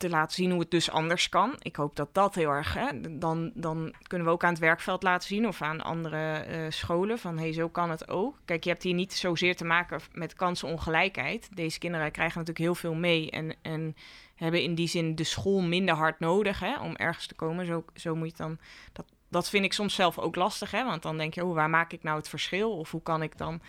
[0.00, 1.54] te laten zien hoe het dus anders kan.
[1.58, 5.02] Ik hoop dat dat heel erg, hè, dan, dan kunnen we ook aan het werkveld
[5.02, 8.38] laten zien of aan andere eh, scholen van hey, zo kan het ook.
[8.44, 11.48] Kijk, je hebt hier niet zozeer te maken met kansenongelijkheid.
[11.56, 13.96] Deze kinderen krijgen natuurlijk heel veel mee en, en
[14.34, 17.66] hebben in die zin de school minder hard nodig hè, om ergens te komen.
[17.66, 18.58] Zo, zo moet je dan.
[18.92, 21.70] Dat, dat vind ik soms zelf ook lastig, hè, want dan denk je, oh, waar
[21.70, 22.76] maak ik nou het verschil?
[22.76, 23.60] Of hoe kan ik dan.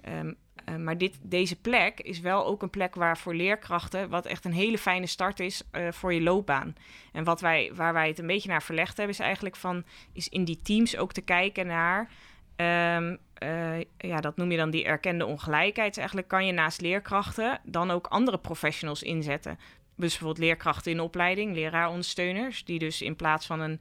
[0.00, 0.32] ehm,
[0.64, 4.44] eh, maar dit, deze plek is wel ook een plek waar voor leerkrachten, wat echt
[4.44, 6.74] een hele fijne start is eh, voor je loopbaan.
[7.12, 10.28] En wat wij, waar wij het een beetje naar verlegd hebben, is eigenlijk van, is
[10.28, 12.10] in die teams ook te kijken naar,
[12.56, 15.96] ehm, eh, ja, dat noem je dan die erkende ongelijkheid.
[15.96, 19.58] Eigenlijk kan je naast leerkrachten dan ook andere professionals inzetten.
[19.96, 23.80] Dus bijvoorbeeld leerkrachten in opleiding, leraarondersteuners, die dus in plaats van een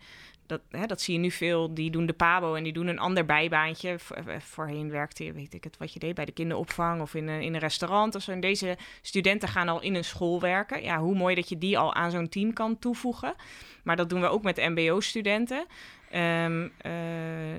[0.51, 1.73] dat, hè, dat zie je nu veel.
[1.73, 3.99] Die doen de PABO en die doen een ander bijbaantje.
[3.99, 7.13] Vo- eh, Voorheen werkte je, weet ik het, wat je deed bij de kinderopvang of
[7.15, 8.31] in een, in een restaurant of zo.
[8.31, 10.83] En deze studenten gaan al in een school werken.
[10.83, 13.33] Ja, hoe mooi dat je die al aan zo'n team kan toevoegen.
[13.83, 15.65] Maar dat doen we ook met MBO-studenten.
[16.09, 16.91] Ehm eh,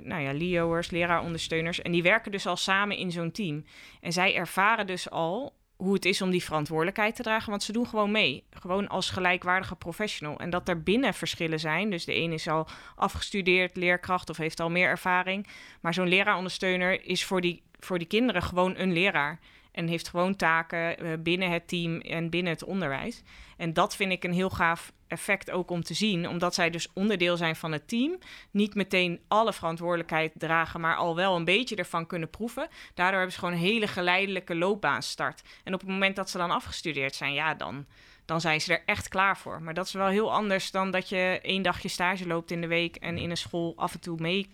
[0.02, 1.82] nou ja, LIO'ers, leraarondersteuners.
[1.82, 3.64] En die werken dus al samen in zo'n team.
[4.00, 5.52] En zij ervaren dus al
[5.82, 7.50] hoe het is om die verantwoordelijkheid te dragen.
[7.50, 8.44] Want ze doen gewoon mee.
[8.50, 10.38] Gewoon als gelijkwaardige professional.
[10.38, 11.90] En dat er binnen verschillen zijn.
[11.90, 12.66] Dus de een is al
[12.96, 15.46] afgestudeerd leerkracht of heeft al meer ervaring.
[15.80, 19.38] Maar zo'n leraarondersteuner is voor die, voor die kinderen gewoon een leraar.
[19.72, 23.22] En heeft gewoon taken eh, binnen het team en binnen het onderwijs.
[23.56, 26.28] En dat vind ik een heel gaaf effect ook om te zien.
[26.28, 28.18] Omdat zij dus onderdeel zijn van het team.
[28.50, 32.68] Niet meteen alle verantwoordelijkheid dragen, maar al wel een beetje ervan kunnen proeven.
[32.94, 35.42] Daardoor hebben ze gewoon een hele geleidelijke loopbaanstart.
[35.64, 37.86] En op het moment dat ze dan afgestudeerd zijn, ja, dan,
[38.24, 39.62] dan zijn ze er echt klaar voor.
[39.62, 42.66] Maar dat is wel heel anders dan dat je één dagje stage loopt in de
[42.66, 44.50] week en in een school af en toe mee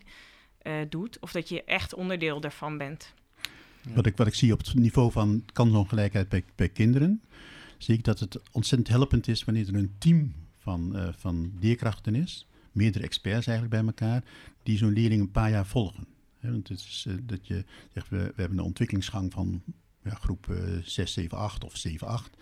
[0.61, 1.19] eh, doet.
[1.19, 3.13] Of dat je echt onderdeel ervan bent.
[3.95, 7.21] Wat, ik, wat ik zie op het niveau van kansongelijkheid bij, bij kinderen,
[7.77, 12.15] zie ik dat het ontzettend helpend is wanneer er een team van, eh, van leerkrachten
[12.15, 14.23] is, meerdere experts eigenlijk bij elkaar,
[14.63, 16.05] die zo'n leerling een paar jaar volgen.
[16.39, 19.61] Want het is eh, dat je we, we hebben een ontwikkelingsgang van
[20.03, 22.37] ja, groep eh 6, 7, 8 of 7, 8.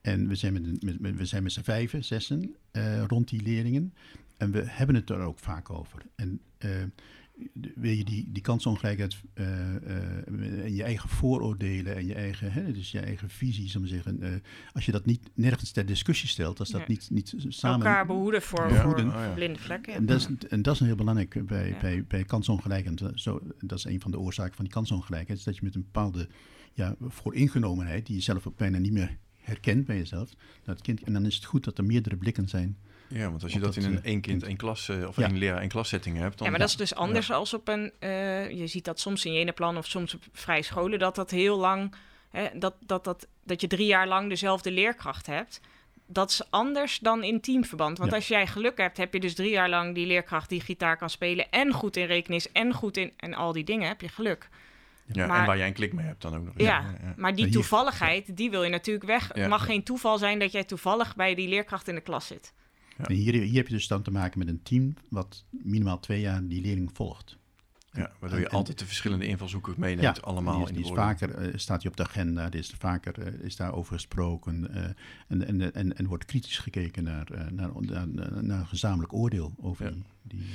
[0.00, 3.42] En we zijn met, met, met- we zijn met z'n vijven, zessen, eh, rond die
[3.42, 3.94] leerlingen.
[4.36, 6.02] En we hebben het er ook vaak over.
[6.14, 6.40] En
[7.74, 12.72] wil je die, die kansongelijkheid uh, uh, en je eigen vooroordelen en je eigen, hè,
[12.72, 14.34] dus je eigen visie, zal ik zeggen, uh,
[14.72, 17.86] als je dat niet nergens ter discussie stelt, als dat niet, niet samen...
[17.86, 18.82] Elkaar behoeden voor, Ja.
[18.82, 19.32] voor Oh, ja.
[19.34, 19.94] blinde vlekken.
[19.94, 21.78] En dat, is, en dat is heel belangrijk bij, Ja.
[21.80, 23.00] bij, bij kansongelijkheid.
[23.00, 25.38] En Zo, dat is een van de oorzaken van die kansongelijkheid.
[25.38, 26.28] Is dat je met een bepaalde
[26.72, 30.30] ja, vooringenomenheid, die je zelf ook bijna niet meer herkent bij jezelf.
[30.62, 32.76] Dat kind, en dan is het goed dat er meerdere blikken zijn.
[33.08, 35.26] Ja, want als je dat in een eh, één kind, één klas eh, of Ja.
[35.26, 37.68] één leraar, één klas setting hebt, dan Ja, maar dat is dus anders als op
[37.68, 37.92] een...
[37.98, 40.98] eh, je ziet dat soms in Jenaplan of soms op vrije scholen...
[40.98, 41.94] dat dat heel lang...
[42.30, 45.60] Hè, dat, dat, dat, dat je drie jaar lang dezelfde leerkracht hebt.
[46.06, 47.98] Dat is anders dan in teamverband.
[47.98, 48.16] Want Ja.
[48.16, 50.48] als jij geluk hebt, heb je dus drie jaar lang die leerkracht...
[50.48, 52.52] die gitaar kan spelen en goed in rekenen is...
[52.52, 53.12] en goed in...
[53.16, 54.48] en al die dingen, heb je geluk.
[55.12, 56.54] Ja, en waar jij een klik mee hebt dan ook nog.
[56.56, 56.66] Ja,
[57.02, 57.14] ja.
[57.16, 59.30] maar die toevalligheid, die wil je natuurlijk weg.
[59.34, 59.40] Ja.
[59.40, 62.52] Het mag geen toeval zijn dat jij toevallig bij die leerkracht in de klas zit.
[62.98, 63.04] Ja.
[63.04, 66.20] En hier, hier heb je dus dan te maken met een team wat minimaal twee
[66.20, 67.38] jaar die leerling volgt.
[67.92, 70.90] Ja, waardoor je En- altijd de verschillende invalshoeken meeneemt, allemaal die is, in die is
[70.90, 74.84] vaker, eh, staat hij op de agenda, er is vaker eh, is daarover gesproken eh,
[75.28, 78.08] en, en, en, en wordt kritisch gekeken naar, naar, naar,
[78.42, 79.90] naar een gezamenlijk oordeel over Ja.
[79.90, 80.02] die...
[80.22, 80.46] die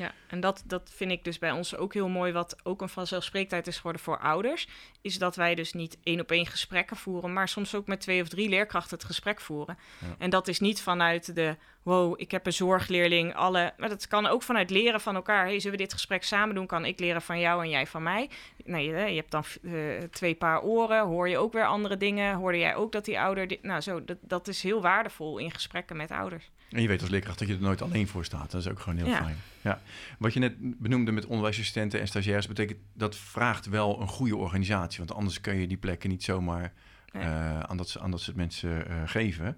[0.00, 2.32] Ja, en dat, dat vind ik dus bij ons ook heel mooi.
[2.32, 4.68] Wat ook een vanzelfsprekendheid is geworden voor ouders.
[5.00, 7.32] Is dat wij dus niet één op één gesprekken voeren.
[7.32, 9.78] Maar soms ook met twee of drie leerkrachten het gesprek voeren.
[9.98, 10.06] Ja.
[10.18, 11.56] En dat is niet vanuit de.
[11.82, 13.34] Wow, ik heb een zorgleerling.
[13.34, 15.44] Alle, maar dat kan ook vanuit leren van elkaar.
[15.44, 16.66] Hey, zullen we dit gesprek samen doen?
[16.66, 18.30] Kan ik leren van jou en jij van mij?
[18.64, 19.72] Nee, hè, je hebt dan eh,
[20.10, 21.06] twee paar oren.
[21.06, 22.34] Hoor je ook weer andere dingen?
[22.36, 23.48] Hoorde jij ook dat die ouder.
[23.48, 26.50] Dit, nou, zo, dat, dat is heel waardevol in gesprekken met ouders.
[26.70, 28.50] En je weet als leerkracht dat je er nooit alleen voor staat.
[28.50, 29.22] Dat is ook gewoon heel Ja.
[29.22, 29.36] fijn.
[29.60, 29.80] Ja.
[30.18, 34.98] Wat je net benoemde met onderwijsassistenten en stagiairs, betekent dat vraagt wel een goede organisatie.
[34.98, 36.72] Want anders kun je die plekken niet zomaar
[37.12, 37.22] Nee.
[37.22, 39.56] eh, aan, dat, ze- aan dat soort mensen eh, geven.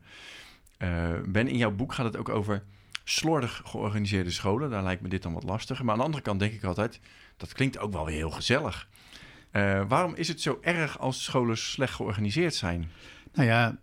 [0.77, 2.62] Eh, ben, in jouw boek gaat het ook over
[3.05, 4.70] slordig georganiseerde scholen.
[4.70, 5.85] Daar lijkt me dit dan wat lastiger.
[5.85, 7.01] Maar aan de andere kant denk ik altijd,
[7.37, 8.88] dat klinkt ook wel weer heel gezellig.
[9.51, 12.90] Eh, waarom is het zo erg als scholen slecht georganiseerd zijn?
[13.35, 13.79] Nou ja,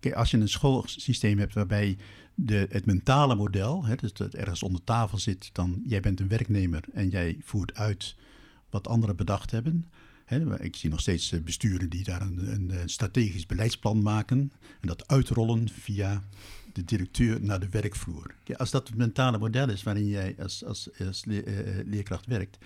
[0.00, 1.96] eh, als je een schoolsysteem hebt waarbij
[2.40, 6.28] de, het mentale model, hè, dus dat ergens onder tafel zit, dan jij bent een
[6.28, 8.16] werknemer en jij voert uit
[8.70, 9.84] wat anderen bedacht hebben.
[10.24, 14.52] Hè, ik zie nog steeds eh, besturen die daar een, een, eh, strategisch beleidsplan maken
[14.80, 16.24] en dat uitrollen via
[16.72, 18.34] de directeur naar de werkvloer.
[18.44, 21.44] Kijk, als dat het mentale model is waarin jij als, als, als eh,
[21.84, 22.58] leerkracht werkt,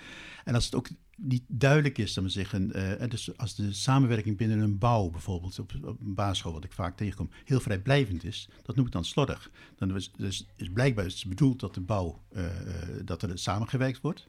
[0.45, 0.89] en als het ook
[1.23, 5.59] niet duidelijk is, dan we zeggen, eh, dus als de samenwerking binnen een bouw, bijvoorbeeld
[5.59, 9.51] op, een basisschool, wat ik vaak tegenkom, heel vrijblijvend is, dat noem ik dan slordig.
[9.77, 12.53] Dan is, dus is blijkbaar is bedoeld dat de bouw, eh, eh,
[13.05, 14.29] dat er samengewerkt wordt.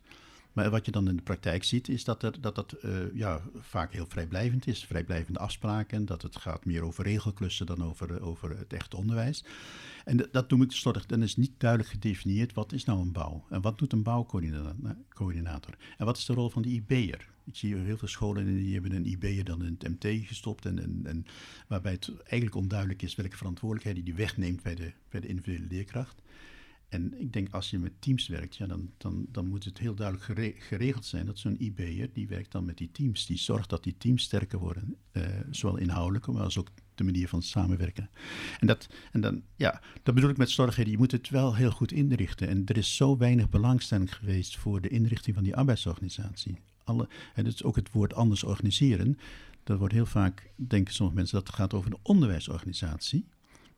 [0.54, 3.94] Maar wat je dan in de praktijk ziet, is dat dat, dat eh, ja, vaak
[3.94, 4.86] heel vrijblijvend is.
[4.86, 9.44] Vrijblijvende afspraken, dat het gaat meer over regelklussen dan over, eh, over het echte onderwijs.
[10.06, 11.06] En dat, noem ik slordig.
[11.06, 13.46] Dan is niet duidelijk gedefinieerd wat is nou een bouw.
[13.50, 15.78] En wat doet een bouwcoördinator.
[15.98, 17.32] En wat is de rol van de IB'er.
[17.46, 20.66] Ik zie heel veel scholen die hebben een IB'er dan in het MT gestopt.
[20.66, 21.26] En, en, en
[21.68, 26.22] waarbij het eigenlijk onduidelijk is welke verantwoordelijkheid die wegneemt bij de, bij de individuele leerkracht.
[26.94, 29.96] En ik denk als je met teams werkt, ja, dan, dan, dan moet het heel
[29.96, 33.26] duidelijk gere- geregeld zijn dat zo'n IB'er, die werkt dan met die teams.
[33.26, 37.42] Die zorgt dat die teams sterker worden, eh, zowel inhoudelijk als ook de manier van
[37.42, 38.10] samenwerken.
[38.60, 41.72] En, dat, en dan, ja, dat bedoel ik met zorgheden, je moet het wel heel
[41.72, 42.48] goed inrichten.
[42.48, 46.58] En er is zo weinig belangstelling geweest voor de inrichting van die arbeidsorganisatie.
[46.84, 49.18] Alle, en dat is ook het woord anders organiseren.
[49.64, 53.26] Dat wordt heel vaak, denken sommige mensen, dat het gaat over de onderwijsorganisatie.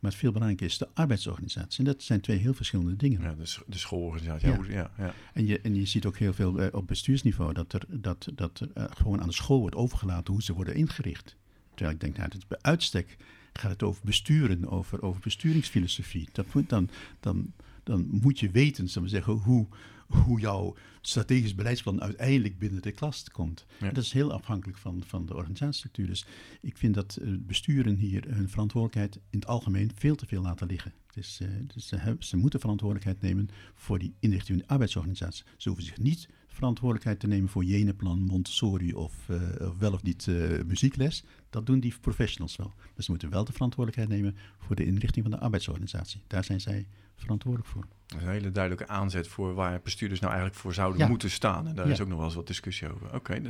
[0.06, 1.80] Maar het veel belangrijker is de arbeidsorganisatie.
[1.80, 3.22] En dat zijn twee heel verschillende dingen.
[3.22, 4.48] Ja, de, de schoolorganisatie.
[4.48, 4.60] Ja.
[4.68, 4.92] Ja.
[4.98, 5.14] Ja.
[5.34, 8.60] En, je, en je ziet ook heel veel eh, op bestuursniveau dat er, dat, dat
[8.60, 11.36] er eh, gewoon aan de school wordt overgelaten hoe ze worden ingericht.
[11.74, 13.18] Terwijl ik denk, nou, dit bij uitstek
[13.54, 16.30] gaat het over besturen, over, over besturingsfilosofie.
[16.32, 16.90] Dat moet dan,
[17.20, 19.68] dan, dan moet je weten, zullen we zeggen, hoe,
[20.08, 23.66] hoe jouw strategisch beleidsplan uiteindelijk binnen de klas komt.
[23.80, 23.92] Ja.
[23.92, 26.08] Dat is heel afhankelijk van, van de organisatiestructuur.
[26.08, 26.26] Dus
[26.62, 30.68] ik vind dat eh, besturen hier hun verantwoordelijkheid in het algemeen veel te veel laten
[30.68, 30.94] liggen.
[31.14, 35.44] Dus, eh, dus ze, hebben- ze moeten verantwoordelijkheid nemen voor die inrichting van de arbeidsorganisatie.
[35.58, 40.04] Ze hoeven zich niet verantwoordelijkheid te nemen voor Jeneplan, Montessori of, eh, of wel of
[40.04, 40.28] niet
[40.66, 41.24] muziekles.
[41.50, 42.74] Dat doen die professionals wel.
[42.78, 46.22] Maar ze moeten wel de verantwoordelijkheid nemen voor de inrichting van de arbeidsorganisatie.
[46.28, 47.86] Daar zijn zij verantwoordelijk voor.
[48.08, 51.08] Dat is een hele duidelijke aanzet voor waar bestuurders nou eigenlijk voor zouden Ja.
[51.08, 51.68] moeten staan.
[51.68, 51.92] En daar Ja.
[51.92, 53.14] is ook nog wel eens wat discussie over.
[53.16, 53.42] Oké,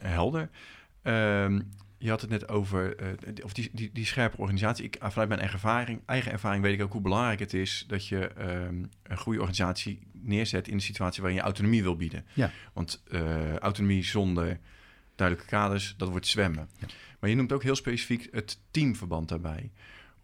[0.00, 0.50] helder.
[1.02, 1.60] Ehm,
[1.98, 2.96] je had het net over
[3.34, 4.84] die- of die, die, die scherpe organisatie.
[4.84, 7.84] Ik, ah, vanuit mijn eigen ervaring, eigen ervaring weet ik ook hoe belangrijk het is
[7.86, 12.24] dat je ehm, een goede organisatie neerzet in een situatie waarin je autonomie wil bieden.
[12.34, 12.50] Ja.
[12.72, 14.58] Want eh, autonomie zonder
[15.14, 16.68] duidelijke kaders, dat wordt zwemmen.
[16.78, 16.86] Ja.
[17.20, 19.70] Maar je noemt ook heel specifiek het teamverband daarbij.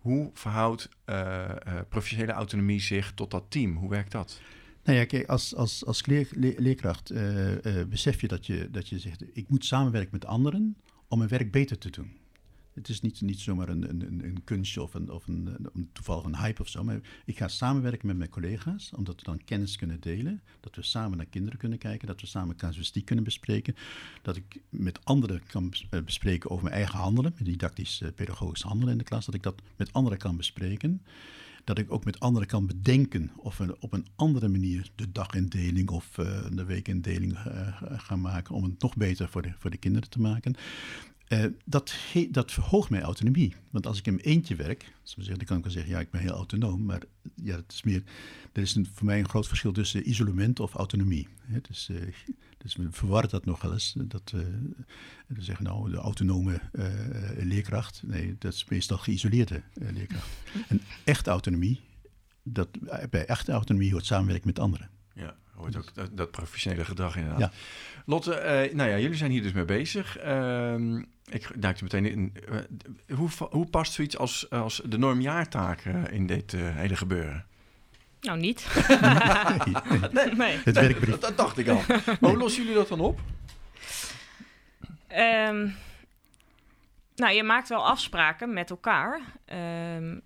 [0.05, 1.51] Hoe verhoudt eh,
[1.89, 3.77] professionele autonomie zich tot dat team?
[3.77, 4.41] Hoe werkt dat?
[4.83, 8.89] Nou ja, kijk, als, als, als leer, leer- leerkracht eh, besef je dat, je dat
[8.89, 10.77] je zegt: ik moet samenwerken met anderen
[11.09, 12.17] om mijn werk beter te doen.
[12.75, 16.37] Het is niet, niet zomaar een, een, een- kunstje of, een, of een, toevallig een
[16.37, 16.85] hype of zo.
[16.85, 20.43] Maar ik ga samenwerken met mijn collega's, omdat we dan kennis kunnen delen.
[20.61, 23.75] Dat we samen naar kinderen kunnen kijken, dat we samen casuïstiek kunnen bespreken.
[24.23, 28.93] Dat ik met anderen kan eh, bespreken over mijn eigen handelen, mijn didactisch eh, handelen
[28.93, 29.27] in de klas.
[29.27, 31.03] Dat ik dat met anderen kan bespreken
[31.65, 35.91] dat ik ook met anderen kan bedenken of we op een andere manier de dagindeling
[35.91, 37.39] of eh, de weekindeling
[37.81, 40.57] gaan maken om het nog beter voor de, voor de kinderen te maken.
[41.35, 41.95] Eh, dat,
[42.31, 43.55] dat verhoogt mijn autonomie.
[43.71, 46.01] Want als ik in mijn eentje werk, we zeggen, dan kan ik wel zeggen, ja,
[46.01, 47.03] ik ben heel autonoom, maar
[47.35, 48.03] ja, het is meer,
[48.53, 51.29] er is een, voor mij een groot verschil tussen isolement of autonomie.
[51.41, 51.97] Hè, dus, eh,
[52.59, 53.95] dus we verwarren dat nog wel eens.
[53.99, 54.31] Dat
[55.27, 56.61] we zeggen nou de autonome
[57.39, 58.03] leerkracht.
[58.07, 60.29] Nee, dat is meestal geïsoleerde leerkracht.
[60.69, 61.81] En echte autonomie,
[62.43, 62.69] dat,
[63.11, 64.91] bij echte autonomie hoort samenwerken met anderen.
[65.15, 67.41] Ja, hoort ook dat, dat professionele gedrag inderdaad.
[67.41, 67.53] Ja.
[68.07, 70.17] Lotte, nou ja, jullie zijn hier dus mee bezig.
[70.17, 72.37] Ehm, ik duik er meteen in.
[72.49, 77.47] Eh, hoe, hoe past zoiets als, als de normjaartaak eh, in dit eh, hele gebeuren?
[78.21, 78.67] Nou, niet.
[80.13, 80.35] Nee, nee.
[80.35, 80.59] nee.
[80.65, 81.11] Het werkbrief.
[81.11, 81.83] Dat, dat dacht ik al.
[82.21, 83.21] Maar hoe lossen jullie dat dan op?
[85.07, 85.69] Ehm,
[87.15, 89.21] nou, je maakt wel afspraken met elkaar.
[89.45, 90.19] Ehm,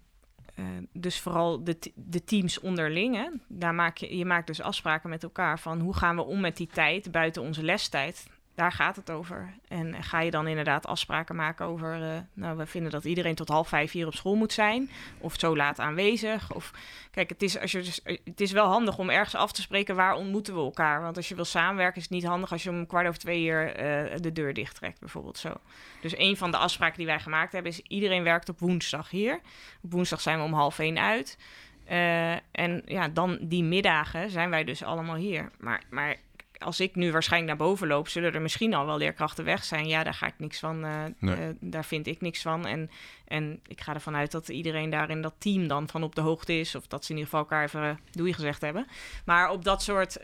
[0.55, 3.15] eh, dus vooral de, de teams onderling.
[3.15, 3.29] Hè?
[3.49, 6.57] Daar maak je, je maakt dus afspraken met elkaar van hoe gaan we om met
[6.57, 8.27] die tijd buiten onze lestijd.
[8.59, 9.55] Daar gaat het over.
[9.69, 12.03] En ga je dan inderdaad afspraken maken over...
[12.03, 14.91] eh, nou, we vinden dat iedereen tot half vijf hier op school moet zijn.
[15.19, 16.55] Of zo laat aanwezig.
[16.55, 16.73] Of,
[17.11, 19.97] kijk, het is, als je dus, het is wel handig om ergens af te spreken...
[19.97, 21.03] waar ontmoeten we elkaar.
[21.03, 22.53] Want als je wil samenwerken is het niet handig...
[22.53, 25.53] als je om kwart over twee uur eh, de deur dicht trekt, bijvoorbeeld zo.
[26.01, 27.73] Dus een van de afspraken die wij gemaakt hebben...
[27.73, 29.41] is iedereen werkt op woensdag hier.
[29.83, 31.39] Op woensdag zijn we om half één uit.
[31.85, 35.51] Eh, en ja, dan die middagen zijn wij dus allemaal hier.
[35.59, 36.17] Maar, maar
[36.59, 39.87] als ik nu waarschijnlijk naar boven loop, zullen er misschien al wel leerkrachten weg zijn.
[39.89, 40.85] Ja, daar ga ik niks van.
[40.85, 41.35] eh, Nee.
[41.35, 42.67] eh, daar vind ik niks van.
[42.67, 42.91] En,
[43.27, 46.21] en ik ga ervan uit dat iedereen daar in dat team dan van op de
[46.21, 46.75] hoogte is.
[46.75, 48.87] Of dat ze in ieder geval elkaar even eh, doei gezegd hebben.
[49.25, 50.17] Maar op dat soort.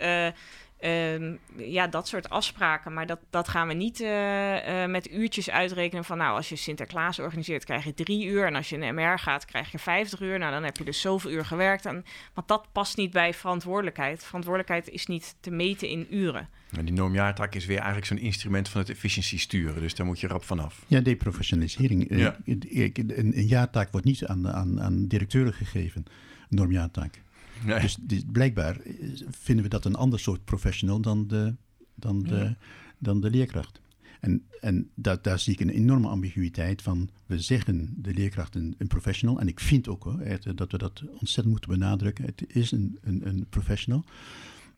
[0.85, 2.93] Eh, ehm, ja, dat soort afspraken.
[2.93, 6.19] Maar dat, dat gaan we niet eh, eh, met uurtjes uitrekenen van...
[6.19, 8.47] nou, als je Sinterklaas organiseert, krijg je drie uur...
[8.47, 10.39] en als je een MR gaat, krijg je 50 uur.
[10.39, 11.87] Nou, dan heb je dus zoveel uur gewerkt.
[11.87, 14.25] En, want dat past niet bij verantwoordelijkheid.
[14.25, 16.49] Verantwoordelijkheid is niet te meten in uren.
[16.77, 19.81] En die normjaartaak is weer eigenlijk zo'n instrument van het efficiëntie sturen.
[19.81, 20.85] Dus daar moet je rap vanaf.
[20.87, 22.11] Ja, deprofessionalisering.
[22.11, 22.37] Eh, Ja.
[22.45, 26.05] ik- Een, een jaartaak wordt niet aan, aan, aan directeuren gegeven,
[26.51, 27.23] een normjaartaak.
[27.65, 27.81] Nee.
[27.81, 28.81] Dus die- blijkbaar
[29.31, 31.55] vinden we dat een ander soort professional dan de,
[31.95, 32.57] dan de, Ja.
[32.99, 33.81] dan de leerkracht.
[34.21, 37.09] En, en da- daar zie ik een enorme ambiguïteit van.
[37.27, 39.41] We zeggen de leerkracht een, een professional.
[39.41, 42.25] En ik vind ook hoor, dat we dat ontzettend moeten benadrukken.
[42.25, 44.05] Het is een, een, een professional.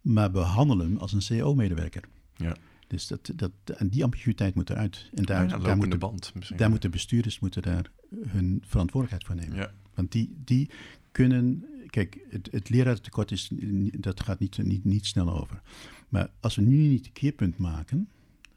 [0.01, 2.03] Maar we handelen hem als een CO-medewerker.
[2.37, 2.57] Ja.
[2.87, 5.11] Dus dat, dat, en die ambiguïteit moet eruit.
[5.15, 6.57] En daar, Ja, daar, moeten, band misschien.
[6.57, 7.91] daar moeten bestuurders moeten daar
[8.27, 9.65] hun verantwoordelijkheid voor nemen.
[9.65, 9.73] Ja.
[9.95, 10.71] Want die, die
[11.13, 11.65] kunnen.
[11.97, 13.51] Kijk, het, het leraartekort is,
[13.99, 15.61] dat gaat niet, niet, niet snel over.
[16.09, 18.09] Maar als we nu niet een keerpunt maken.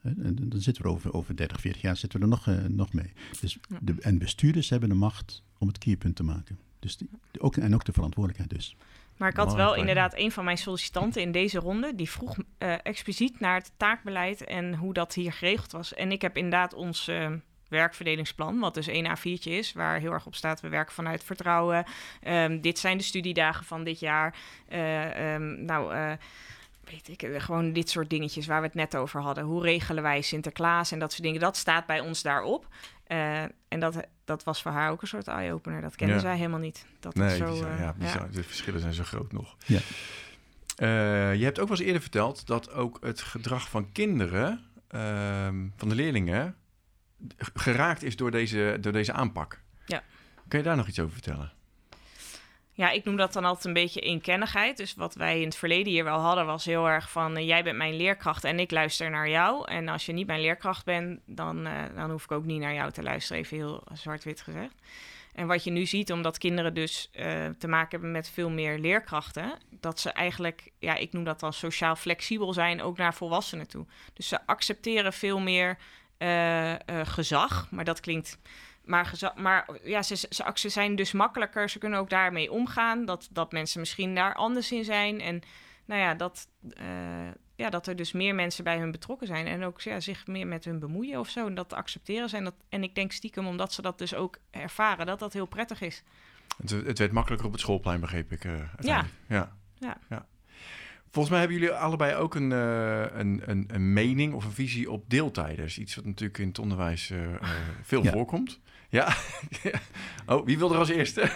[0.01, 2.63] hè, en dan zitten we over, over 30, 40 jaar zitten we er nog, eh,
[2.69, 3.11] nog mee.
[3.41, 6.59] Dus de, en bestuurders hebben de macht om het keerpunt te maken.
[6.79, 8.75] Dus die, ook, en ook de verantwoordelijkheid dus.
[9.17, 11.95] Maar ik had wel inderdaad een van mijn sollicitanten in deze ronde.
[11.95, 15.93] Die vroeg eh, expliciet naar het taakbeleid en hoe dat hier geregeld was.
[15.93, 17.31] En ik heb inderdaad ons eh,
[17.69, 21.85] werkverdelingsplan, wat dus één A4'tje is, waar heel erg op staat: we werken vanuit vertrouwen.
[22.21, 24.35] Ehm, dit zijn de studiedagen van dit jaar.
[24.67, 25.93] Eh, ehm, nou.
[25.93, 26.11] eh,
[26.91, 29.43] Weet ik, eh, gewoon dit soort dingetjes waar we het net over hadden.
[29.43, 31.39] Hoe regelen wij Sinterklaas en dat soort dingen.
[31.39, 32.67] Dat staat bij ons daarop.
[33.07, 35.81] Eh, en dat, dat was voor haar ook een soort eye-opener.
[35.81, 36.19] Dat kende Ja.
[36.19, 36.85] zij helemaal niet.
[36.99, 38.27] Dat Nee, zo, zijn- ja, ja.
[38.31, 39.55] de verschillen zijn zo groot nog.
[39.65, 39.79] Ja.
[40.75, 45.67] Eh, je hebt ook wel eens eerder verteld dat ook het gedrag van kinderen, ehm,
[45.75, 46.55] van de leerlingen,
[47.53, 49.61] geraakt is door deze, door deze aanpak.
[49.85, 50.03] Ja.
[50.47, 51.51] Kun je daar nog iets over vertellen?
[52.79, 54.77] Ja, ik noem dat dan altijd een beetje eenkennigheid.
[54.77, 57.37] Dus wat wij in het verleden hier wel hadden, was heel erg van...
[57.37, 59.71] eh, jij bent mijn leerkracht en ik luister naar jou.
[59.71, 62.73] En als je niet mijn leerkracht bent, dan, eh, dan hoef ik ook niet naar
[62.73, 63.41] jou te luisteren.
[63.41, 64.73] Even heel zwart-wit gezegd.
[65.33, 68.79] En wat je nu ziet, omdat kinderen dus eh, te maken hebben met veel meer
[68.79, 69.57] leerkrachten...
[69.69, 73.85] dat ze eigenlijk, ja, ik noem dat dan sociaal flexibel zijn, ook naar volwassenen toe.
[74.13, 75.77] Dus ze accepteren veel meer
[76.19, 78.37] eh, gezag, maar dat klinkt...
[78.85, 81.69] Maar, geza- maar ja, ze, ze, ze zijn dus makkelijker.
[81.69, 83.05] Ze kunnen ook daarmee omgaan.
[83.05, 85.21] Dat, dat mensen misschien daar anders in zijn.
[85.21, 85.41] En
[85.85, 86.85] nou ja, dat, eh,
[87.55, 89.47] ja, dat er dus meer mensen bij hun betrokken zijn.
[89.47, 91.47] En ook ja, zich meer met hun bemoeien of zo.
[91.47, 92.43] En dat te accepteren zijn.
[92.43, 95.81] Dat, en ik denk stiekem, omdat ze dat dus ook ervaren, dat dat heel prettig
[95.81, 96.03] is.
[96.61, 98.45] Het, het werd makkelijker op het schoolplein, begreep ik.
[98.45, 99.13] uiteindelijk.
[99.27, 99.57] ja.
[99.79, 99.97] Ja.
[100.09, 100.25] ja.
[101.11, 104.91] Volgens mij hebben jullie allebei ook een, uh, een, een, een, mening of een visie
[104.91, 105.65] op deeltijden.
[105.65, 107.19] is iets wat natuurlijk in het onderwijs uh,
[107.81, 108.59] veel voorkomt.
[108.89, 109.15] Ja.
[110.27, 111.31] oh, wie wil er als eerste?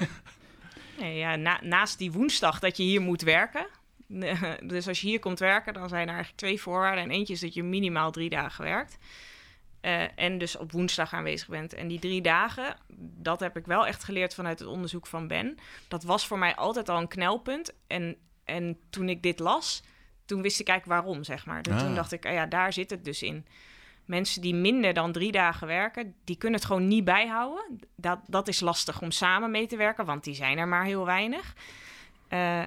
[0.99, 3.67] nee, ja, na, naast die woensdag dat je hier moet werken.
[4.73, 7.03] dus als je hier komt werken, dan zijn er eigenlijk twee voorwaarden.
[7.03, 8.97] En eentje is dat je minimaal drie dagen werkt.
[9.81, 11.73] Uh, en dus op woensdag aanwezig bent.
[11.73, 15.57] En die drie dagen, dat heb ik wel echt geleerd vanuit het onderzoek van Ben.
[15.87, 17.73] Dat was voor mij altijd al een knelpunt.
[17.87, 19.83] En, en toen ik dit las,
[20.25, 21.61] toen wist ik eigenlijk waarom, zeg maar.
[21.61, 21.95] Dus Toen ah.
[21.95, 23.45] dacht ik, ah ja, daar zit het dus in.
[24.05, 27.79] Mensen die minder dan drie dagen werken, die kunnen het gewoon niet bijhouden.
[27.95, 31.05] Dat, dat is lastig om samen mee te werken, want die zijn er maar heel
[31.05, 31.55] weinig.
[32.29, 32.61] Uh,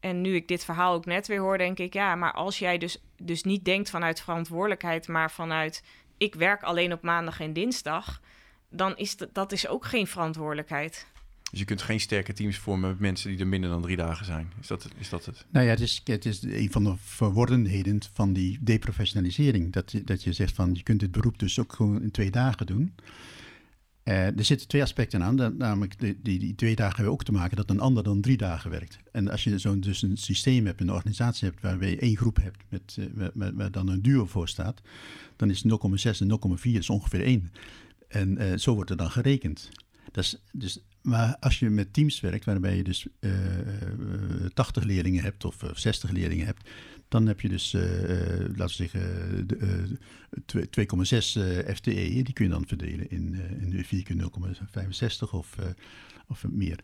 [0.00, 2.78] en nu ik dit verhaal ook net weer hoor, denk ik, ja, maar als jij
[2.78, 5.82] dus, dus niet denkt vanuit verantwoordelijkheid, maar vanuit
[6.16, 8.20] ik werk alleen op maandag en dinsdag,
[8.68, 11.06] dan is dat, dat is ook geen verantwoordelijkheid.
[11.50, 14.24] Dus je kunt geen sterke teams vormen met mensen die er minder dan drie dagen
[14.24, 14.52] zijn.
[14.60, 15.44] Is dat, is dat het?
[15.50, 19.72] Nou ja, het is, het is een van de verwordenheden van die deprofessionalisering.
[19.72, 22.66] Dat, dat je zegt van je kunt dit beroep dus ook gewoon in twee dagen
[22.66, 22.94] doen.
[24.08, 25.56] Uh, er zitten twee aspecten aan.
[25.56, 28.70] namelijk, die, die, twee dagen hebben ook te maken dat een ander dan drie dagen
[28.70, 28.98] werkt.
[29.12, 32.36] En als je zo'n dus een systeem hebt, een organisatie hebt, waarbij je één groep
[32.36, 34.80] hebt met, uh, waar, dan een duo voor staat,
[35.36, 35.70] dan is 0,6
[36.20, 37.52] en 0,4 is ongeveer 1.
[38.08, 39.70] En uh, zo wordt er dan gerekend.
[40.12, 43.06] Dus, dus, maar als je met teams werkt, waarbij je dus
[44.54, 46.70] 80 leerlingen hebt of 60 leerlingen hebt,
[47.08, 49.00] dan heb je dus, laten we zeggen,
[49.62, 50.62] uh,
[51.66, 52.22] 2,6 FTE.
[52.22, 54.30] Die kun je dan verdelen in, in de 4 keer
[55.26, 55.56] 0,65 of,
[56.28, 56.80] of meer.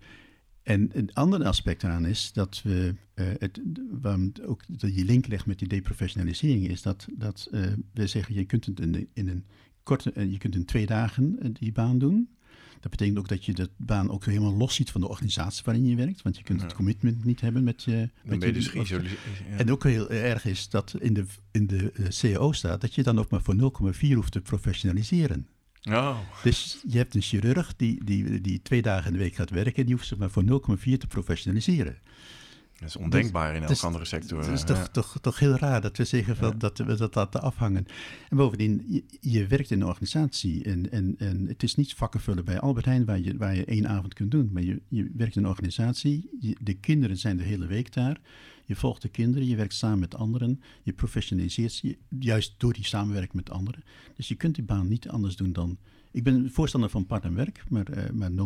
[0.63, 3.61] En een ander aspect aan is dat we, het,
[3.91, 7.49] waarom ook dat je link legt met die deprofessionalisering, is dat, dat
[7.93, 9.45] we zeggen, je kunt het in, in een
[9.83, 12.29] korte, je kunt in twee dagen die baan doen.
[12.83, 15.87] Dat betekent ook dat je de baan ook helemaal los ziet van de organisatie waarin
[15.87, 16.23] je werkt.
[16.23, 18.11] Want je kunt het commitment niet hebben met je.
[18.23, 18.73] met je, dus
[19.57, 23.03] En ook heel erg is dat in de, in de eh, CAO staat dat je
[23.03, 25.47] dan ook maar voor 0,4 hoeft te professionaliseren.
[25.83, 26.19] Oh.
[26.43, 29.87] Dus je hebt een chirurg die, die, die twee dagen in de week gaat werken,
[29.87, 30.45] die hoeft zich maar voor
[30.79, 31.99] 0,4 te professionaliseren.
[32.83, 34.39] Dat is ondenkbaar in elke andere sector.
[34.41, 37.43] Het is toch, toch, toch heel raar dat we zeggen van, dat we dat laten
[37.43, 37.87] afhangen.
[38.29, 42.21] En bovendien, je, je, werkt in een organisatie en, en, en het is niet vakken
[42.21, 44.51] vullen bij Albert Heijn waar je, waar je één avond kunt doen.
[44.53, 46.29] Maar je, je werkt in een organisatie,
[46.61, 48.21] de kinderen zijn de hele week daar.
[48.67, 52.85] Je volgt de kinderen, je werkt samen met anderen, je professionaliseert je juist door die
[52.85, 53.85] samenwerking met anderen.
[54.17, 55.79] Dus je kunt die baan niet anders doen dan...
[56.11, 58.37] Ik ben voorstander van part en werk, maar, uh, maar 0,7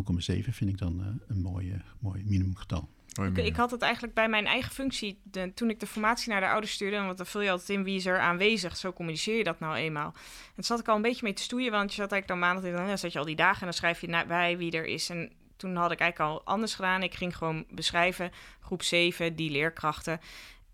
[0.50, 2.88] vind ik dan uh, een mooi, uh, mooi minimumgetal.
[3.24, 6.40] Ik, ik, had het eigenlijk bij mijn eigen functie, de, toen ik de formatie naar
[6.40, 9.36] de ouders stuurde, want dan vul je altijd in wie is er aanwezig, zo communiceer
[9.36, 10.14] je dat nou eenmaal.
[10.56, 12.76] En zat ik al een beetje mee te stoeien, want je zat eigenlijk dan maandag,
[12.76, 15.10] dan ja, zat je al die dagen en dan schrijf je bij wie er is.
[15.10, 17.02] En toen had ik eigenlijk al anders gedaan.
[17.02, 20.20] Ik ging gewoon beschrijven, groep 7, die leerkrachten.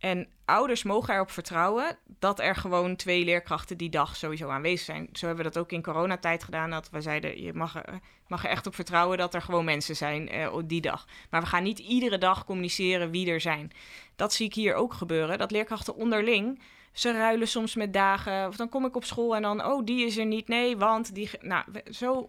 [0.03, 5.09] En ouders mogen erop vertrouwen dat er gewoon twee leerkrachten die dag sowieso aanwezig zijn.
[5.13, 6.71] Zo hebben we dat ook in coronatijd gedaan.
[6.71, 9.97] Dat we zeiden, je mag er, mag er echt op vertrouwen dat er gewoon mensen
[9.97, 11.07] zijn eh, die dag.
[11.31, 13.73] Maar we gaan niet iedere dag communiceren wie er zijn.
[14.17, 15.39] Dat zie ik hier ook gebeuren.
[15.39, 16.61] Dat leerkrachten onderling,
[16.93, 18.49] ze ruilen soms met dagen.
[18.49, 20.49] Of dan kom ik op school en dan, oh, die is er niet.
[20.49, 21.31] Nee, want die...
[21.41, 22.29] Nou, zo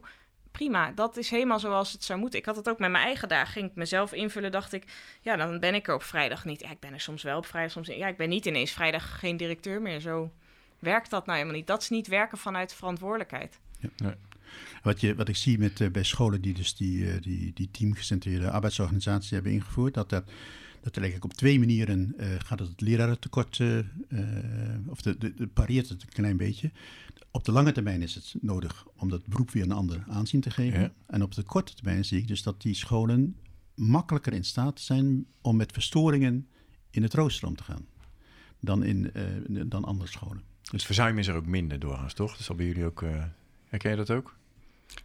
[0.54, 0.92] prima.
[0.92, 2.40] Dat is helemaal zoals het zou moeten.
[2.40, 3.54] Ik had het ook met mijn eigen dagen.
[3.54, 4.84] Ging ik mezelf invullen, dacht ik,
[5.22, 6.62] ja, dan ben ik er op vrijdag niet.
[6.62, 9.20] Ja, ik ben er soms wel op vrijdag, soms Ja, ik ben niet ineens vrijdag
[9.20, 10.00] geen directeur meer.
[10.00, 10.32] Zo
[10.80, 11.68] werkt dat nou helemaal niet.
[11.68, 13.60] Dat is niet werken vanuit verantwoordelijkheid.
[13.96, 14.16] Ja.
[14.84, 17.72] Wat, je, wat ik zie met, uh, bij scholen die dus die, uh, die, die
[17.72, 20.24] teamgecentreerde arbeidsorganisatie hebben ingevoerd, dat dat
[20.84, 23.80] dat er eigenlijk op twee manieren uh, gaat het, het lerarentekort, uh,
[24.88, 26.72] of de, de, de, pareert het een klein beetje.
[27.32, 30.52] Op de lange termijn is het nodig om dat beroep weer een ander aanzien te
[30.52, 30.94] geven.
[31.06, 33.36] En op de korte termijn zie ik dus dat die scholen
[33.76, 36.48] makkelijker in staat zijn om met verstoringen
[36.90, 37.86] in het rooster om te gaan
[38.60, 39.12] dan, in,
[39.68, 40.42] dan andere scholen.
[40.72, 42.32] Dus verzuim is er ook minder doorgaans, toch?
[42.32, 43.04] Dat zal bij jullie ook.
[43.70, 44.36] herken je dat ook?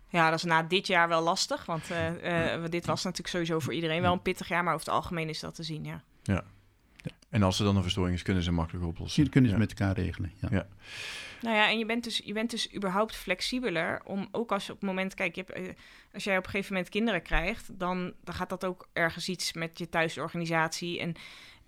[0.09, 1.65] Ja, dat is na dit jaar wel lastig.
[1.65, 4.65] Want uh, dit was natuurlijk sowieso voor iedereen wel een pittig jaar.
[4.65, 6.03] Maar over het algemeen is dat te zien, ja.
[6.23, 6.45] Ja.
[7.29, 9.23] En als er dan een verstoring is, kunnen ze makkelijk oplossen.
[9.23, 10.49] Die kunnen ze met elkaar regelen, ja.
[10.51, 10.67] ja.
[11.41, 14.73] Nou ja, en je bent, dus, je bent dus überhaupt flexibeler om ook als je
[14.73, 15.77] op het moment, kijk, je hebt,
[16.13, 19.53] als jij op een gegeven moment kinderen krijgt, dan, dan gaat dat ook ergens iets
[19.53, 21.01] met je thuisorganisatie.
[21.01, 21.15] En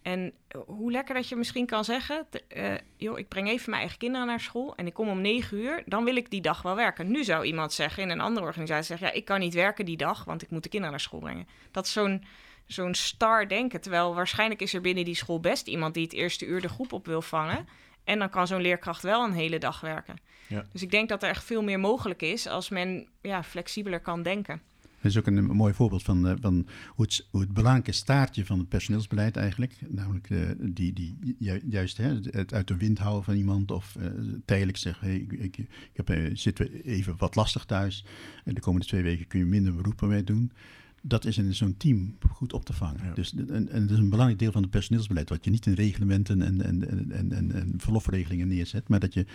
[0.02, 0.32] en
[0.66, 2.26] hoe lekker dat je misschien kan zeggen:
[2.56, 5.58] uh, joh, ik breng even mijn eigen kinderen naar school en ik kom om negen
[5.58, 7.10] uur, dan wil ik die dag wel werken.
[7.10, 9.96] Nu zou iemand zeggen in een andere organisatie zeggen: ja, ik kan niet werken die
[9.96, 11.48] dag, want ik moet de kinderen naar school brengen.
[11.70, 12.24] Dat is zo'n
[12.66, 13.80] zo'n star denken.
[13.80, 16.92] Terwijl waarschijnlijk is er binnen die school best iemand die het eerste uur de groep
[16.92, 17.68] op wil vangen.
[18.04, 20.16] En dan kan zo'n leerkracht wel een hele dag werken.
[20.46, 20.64] Ja.
[20.72, 24.22] Dus ik denk dat er echt veel meer mogelijk is als men ja, flexibeler kan
[24.22, 24.62] denken.
[25.02, 28.58] Dat is ook een, mooi voorbeeld van, uh, van hoe, het, het belangrijke staartje van
[28.58, 33.24] het personeelsbeleid eigenlijk, namelijk uh, die, die ju, juist hè, het uit de wind houden
[33.24, 34.06] van iemand of uh,
[34.44, 38.04] tijdelijk zeggen, ik, ik, ik heb, zit even wat lastig thuis.
[38.44, 40.52] En de komende twee weken kun je minder beroepen mee doen
[41.00, 43.04] dat is in zo'n team goed op te vangen.
[43.04, 43.14] Ja.
[43.14, 45.72] Dus, en, en dat is een belangrijk deel van het personeelsbeleid, wat je niet in
[45.72, 49.26] reglementen en, en, en, en, en verlofregelingen neerzet, maar dat je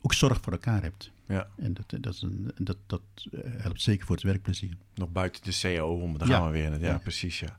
[0.00, 1.10] ook zorg voor elkaar hebt.
[1.26, 1.48] Ja.
[1.56, 3.02] En dat, dat, is een, dat, dat
[3.46, 4.76] helpt zeker voor het werkplezier.
[4.94, 6.36] Nog buiten de CO om, daar ja.
[6.36, 6.80] gaan we weer.
[6.80, 7.56] Ja, ja, precies, ja.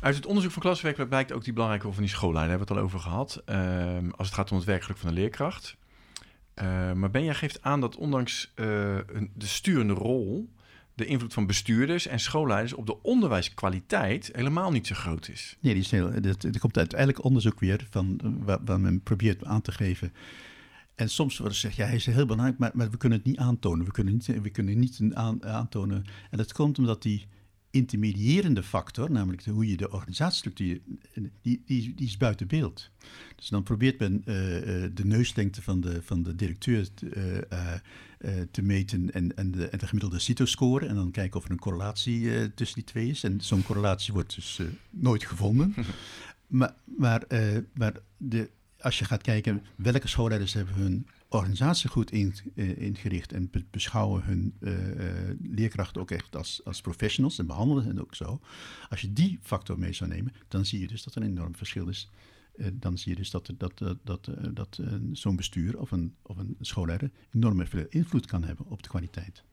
[0.00, 2.48] Uit het onderzoek van klaswerk blijkt ook die belangrijke rol van die schoollijn.
[2.48, 3.42] Daar hebben we het al over gehad.
[3.46, 5.76] Uh, als het gaat om het werkgeluk van de leerkracht.
[6.62, 8.64] Uh, maar Benja geeft aan dat ondanks uh,
[9.34, 10.48] de sturende rol
[10.96, 15.56] de invloed van bestuurders en schoolleiders op de onderwijskwaliteit helemaal niet zo groot is.
[15.60, 16.10] Nee, die is heel,
[16.58, 20.12] komt uiteindelijk onderzoek weer van waar, waar, men probeert aan te geven.
[20.94, 23.86] En soms wordt gezegd, ja, hij is heel belangrijk, maar, we kunnen het niet aantonen.
[23.86, 26.04] We kunnen niet, we kunnen niet aan, aantonen.
[26.30, 27.26] En dat komt omdat die
[27.70, 30.80] intermediërende factor, namelijk hoe je de organisatiestructuur,
[31.42, 32.90] die, die, die is buiten beeld.
[33.36, 34.24] Dus dan probeert men uh,
[34.94, 37.46] de neuslengte van de, van de directeur te,
[38.50, 40.86] te meten en, en, de, en de gemiddelde CITO-score.
[40.86, 43.24] En dan kijken of er een correlatie tussen die twee is.
[43.24, 44.60] En zo'n correlatie wordt dus
[44.90, 45.74] nooit gevonden.
[46.46, 47.22] maar maar,
[47.74, 48.50] maar de,
[48.80, 53.64] als je gaat kijken welke schoolleiders hebben hun organisatie goed in, uh, ingericht en be
[53.70, 54.72] beschouwen hun uh,
[55.42, 58.40] leerkrachten ook echt als, als professionals en behandelen hen ook zo.
[58.88, 61.56] Als je die factor mee zou nemen, dan zie je dus dat er een enorm
[61.56, 62.10] verschil is.
[62.72, 64.80] Dan zie je dus dat, dat, dat, dat, dat
[65.12, 69.44] zo'n bestuur of een, of een schoolleider enorm veel invloed kan hebben op de kwaliteit.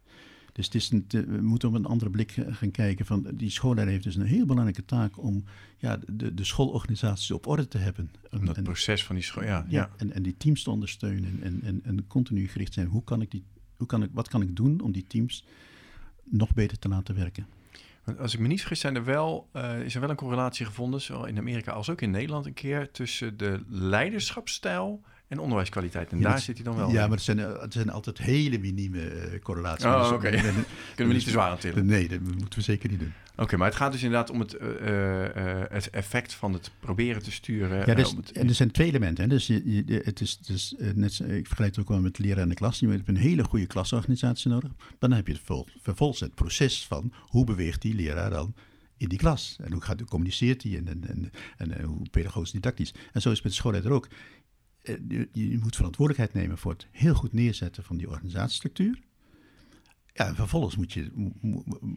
[0.54, 3.06] Dus het is een, we moeten op een andere blik gaan kijken.
[3.06, 5.44] Van, die schoolleider heeft dus een heel belangrijke taak om
[5.78, 8.12] ja, de, de schoolorganisaties op orde te hebben.
[8.32, 9.66] Om dat proces van die school, ja.
[9.70, 12.88] ja, En, en die teams te ondersteunen en, en, en continu gericht zijn.
[12.88, 13.44] Hoe kan ik die,
[13.78, 15.46] hoe kan ik, wat kan ik doen om die teams
[16.24, 17.48] nog beter te laten werken?
[18.20, 21.02] Als ik me niet vergis, zijn er wel, uh, is er wel een correlatie gevonden,
[21.02, 25.02] zowel in Amerika als ook in Nederland een keer, tussen de leiderschapsstijl
[25.34, 26.12] en onderwijskwaliteit.
[26.12, 29.32] En daar zit hij dan wel Ja, maar het zijn, het zijn altijd hele minieme
[29.32, 29.86] uh, correlaties.
[29.86, 30.14] Oh, oké.
[30.14, 30.32] Okay.
[30.42, 30.64] Kunnen
[30.96, 31.86] we niet te zwaar natuurlijk.
[31.86, 33.14] Nee, dat moeten we zeker niet doen.
[33.36, 37.24] Oké, maar het gaat dus inderdaad om het, uh, uh, het effect van het proberen
[37.24, 37.86] te sturen.
[37.86, 38.32] Ja, dus, het...
[38.32, 39.24] en er zijn twee elementen.
[39.24, 39.30] Hè.
[39.30, 42.50] Dus je, je, het is, dus, net, ik vergelijk het ook wel met leren in
[42.50, 42.80] de klas.
[42.80, 44.70] Je hebt een hele goede klasorganisatie nodig.
[44.78, 48.54] Maar dan heb je het vol, vervolgens het proces van hoe beweegt die leraar dan
[48.98, 49.58] in die klas.
[49.64, 52.94] En hoe, gaat, communiceert hij en, en, en, en, hoe pedagogisch didactisch.
[53.12, 54.08] En zo is het met de schoolleider ook.
[54.84, 59.00] Eh, je, je, moet verantwoordelijkheid nemen voor het heel goed neerzetten van die organisatiestructuur.
[60.16, 61.12] Ja, en vervolgens moet je,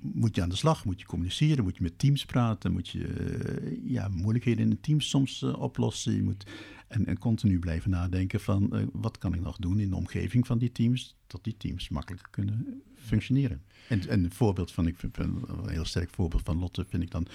[0.00, 2.98] moet je aan de slag, moet je communiceren, moet je met teams praten, moet je
[2.98, 6.14] uh, ja, moeilijkheden in de teams soms uh, oplossen.
[6.14, 6.46] Je moet,
[6.88, 10.46] en, en, continu blijven nadenken van uh, wat kan ik nog doen in de omgeving
[10.46, 13.62] van die teams, dat die teams makkelijker kunnen functioneren.
[13.88, 17.10] En, en een voorbeeld van, ik vind, een heel sterk voorbeeld van Lotte vind ik
[17.10, 17.26] dan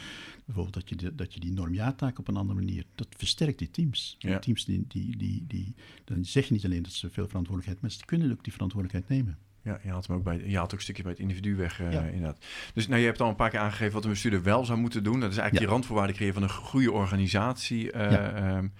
[0.45, 3.71] bijvoorbeeld dat je, de, dat je die normjaartaak op een andere manier, dat versterkt die
[3.71, 4.15] teams.
[4.19, 4.29] Ja.
[4.29, 5.75] Die teams die, die, die, die,
[6.05, 9.19] dan zeg je niet alleen dat ze veel verantwoordelijkheid, maar ze kunnen ook die verantwoordelijkheid
[9.19, 9.37] nemen.
[9.63, 11.81] Ja, je had hem ook bij, je had ook een stukje bij het individu weg,
[11.81, 12.01] uh, ja.
[12.01, 12.45] inderdaad.
[12.73, 15.03] Dus nou, je hebt al een paar keer aangegeven wat een bestuurder wel zou moeten
[15.03, 15.19] doen.
[15.19, 15.59] Dat is eigenlijk ja.
[15.59, 17.93] die randvoorwaarden creëren van een goede organisatie.
[17.93, 18.57] Uh, ja.
[18.57, 18.73] um,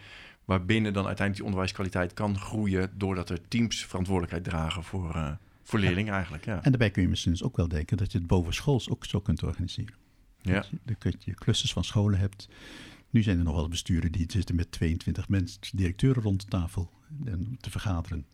[0.45, 5.31] waarbinnen dan uiteindelijk die onderwijskwaliteit kan groeien doordat er teams verantwoordelijkheid dragen voor, uh,
[5.63, 6.45] voor leerlingen eigenlijk.
[6.45, 6.55] Ja.
[6.63, 9.19] En daarbij kun je misschien dus ook wel denken dat je het bovenschools ook zo
[9.19, 9.95] kunt organiseren.
[10.41, 10.65] Ja.
[10.83, 12.47] Dat je, clusters van scholen hebt.
[13.09, 16.91] Nu zijn er nog wel besturen die zitten met 22 mensen, directeuren rond de tafel
[17.59, 18.25] te vergaderen.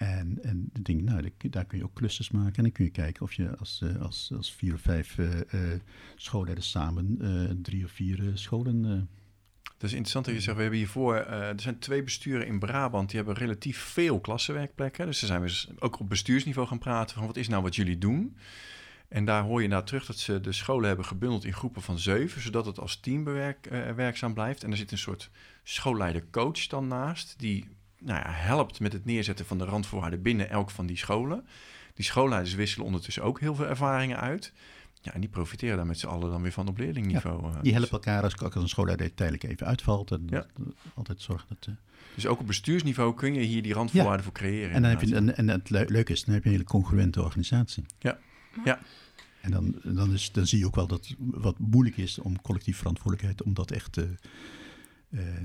[0.00, 2.56] En, en ik nou, daar kun je ook clusters maken.
[2.56, 5.60] En dan kun je kijken of je als, als, als vier of vijf uh, uh,
[6.16, 7.18] schoolleiders samen
[7.62, 9.08] drie of vier scholen
[9.80, 13.08] dat is interessant dat je zegt, we hebben hiervoor, er zijn twee besturen in Brabant,
[13.08, 15.06] die hebben relatief veel klassenwerkplekken.
[15.06, 17.98] Dus daar zijn we ook op bestuursniveau gaan praten van wat is nou wat jullie
[17.98, 18.36] doen.
[19.08, 21.98] En daar hoor je nou terug dat ze de scholen hebben gebundeld in groepen van
[21.98, 24.62] zeven, zodat het als team bewerk, werkzaam blijft.
[24.62, 25.30] En er zit een soort
[25.62, 27.68] schoolleider-coach dan naast, die
[28.00, 31.46] nou ja, helpt met het neerzetten van de randvoorwaarden binnen elk van die scholen.
[31.94, 34.52] Die schoolleiders wisselen ondertussen ook heel veel ervaringen uit.
[35.02, 37.42] Ja, en die profiteren daar met z'n allen dan weer van op leerlingniveau.
[37.42, 37.62] Ja, eh.
[37.62, 40.10] die helpen elkaar als, als een schoolleider tijdelijk even uitvalt.
[40.10, 40.46] En ja.
[40.94, 41.66] altijd zorgen dat...
[41.68, 41.74] Uh...
[42.14, 44.24] Dus ook op bestuursniveau kun je hier die randvoorwaarden ja.
[44.24, 44.70] voor creëren.
[44.70, 47.22] En, dan heb je, en, en het leuke is, dan heb je een hele congruente
[47.22, 47.84] organisatie.
[47.98, 48.18] Ja,
[48.64, 48.80] ja.
[49.40, 52.76] En dan, dan, is, dan zie je ook wel dat wat moeilijk is om collectief
[52.76, 54.04] verantwoordelijkheid, om dat echt uh,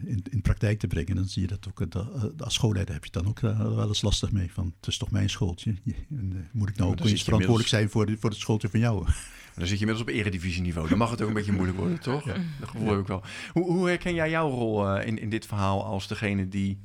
[0.05, 1.15] in, in praktijk te brengen.
[1.15, 4.31] Dan zie je dat ook, dat, als schoolleider heb je dan ook wel eens lastig
[4.31, 4.51] mee.
[4.51, 5.75] Van, het is toch mijn schooltje.
[6.09, 9.05] En, moet ik nou ook eens verantwoordelijk zijn voor, de, voor het schooltje van jou?
[9.55, 10.89] dan zit je inmiddels op eredivisieniveau.
[10.89, 12.25] Dan mag het ook een beetje moeilijk worden, toch?
[12.25, 12.35] Ja.
[12.59, 13.23] Dat gevoel heb ik wel.
[13.51, 16.79] Hoe, hoe herken jij jouw rol uh, in, in dit verhaal als degene die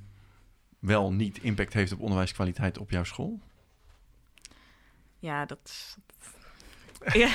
[0.78, 3.40] wel niet impact heeft op onderwijskwaliteit op jouw school?
[5.18, 5.96] Ja, dat,
[7.12, 7.30] ja,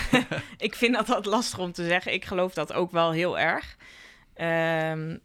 [0.57, 2.13] ik vind dat dat lastig om te zeggen.
[2.13, 3.77] Ik geloof dat ook wel heel erg.
[4.33, 5.17] Ehm, eh,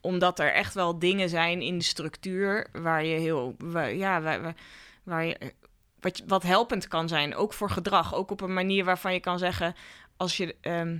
[0.00, 3.56] omdat er echt wel dingen zijn in de structuur waar je heel,
[3.92, 4.54] ja, waar,
[5.02, 5.34] waar
[6.04, 8.14] wat, wat helpend kan zijn, ook voor gedrag.
[8.14, 9.74] Ook op een manier waarvan je kan zeggen,
[10.16, 10.98] als je, ehm,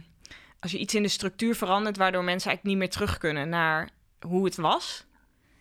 [0.61, 3.89] als je iets in de structuur verandert, waardoor mensen eigenlijk niet meer terug kunnen naar
[4.27, 5.05] hoe het was,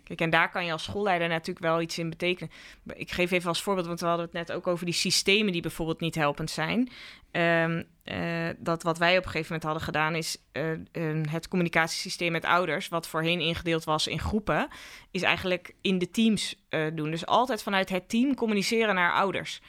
[0.04, 2.52] Kijk, en daar kan je als schoolleider natuurlijk wel iets in betekenen.
[2.94, 5.62] Ik geef even als voorbeeld, want we hadden het net ook over die systemen die
[5.62, 6.90] bijvoorbeeld niet helpend zijn.
[7.32, 12.32] Um, uh, dat wat wij op een gegeven moment hadden gedaan, is uh, het communicatiesysteem
[12.32, 14.68] met ouders, wat voorheen ingedeeld was in groepen,
[15.12, 17.12] is eigenlijk in de teams uh, doen.
[17.12, 19.62] Dus altijd vanuit het team communiceren naar ouders.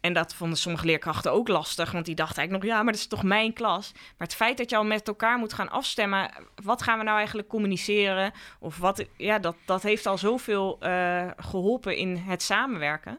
[0.00, 3.02] En dat vonden sommige leerkrachten ook lastig, want die dachten eigenlijk nog, ja, maar dat
[3.02, 3.92] is toch mijn klas.
[3.92, 6.30] Maar het feit dat je al met elkaar moet gaan afstemmen,
[6.62, 8.32] wat gaan we nou eigenlijk communiceren?
[8.58, 13.18] Of wat, ja, dat, dat heeft al zoveel uh, geholpen in het samenwerken.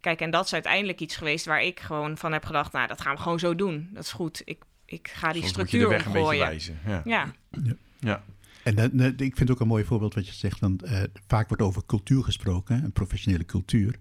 [0.00, 3.00] Kijk, en dat is uiteindelijk iets geweest waar ik gewoon van heb gedacht, nou, dat
[3.00, 3.88] gaan we gewoon zo doen.
[3.92, 4.42] Dat is goed.
[4.44, 6.46] Ik, ik ga die Soms structuur moet je de weg omgooien.
[6.46, 7.02] een beetje wijzen.
[7.10, 7.32] ja.
[7.50, 7.74] ja.
[7.98, 8.22] ja.
[8.62, 11.48] En uh, ik vind het ook een mooi voorbeeld wat je zegt, want uh, vaak
[11.48, 13.94] wordt over cultuur gesproken, een professionele cultuur.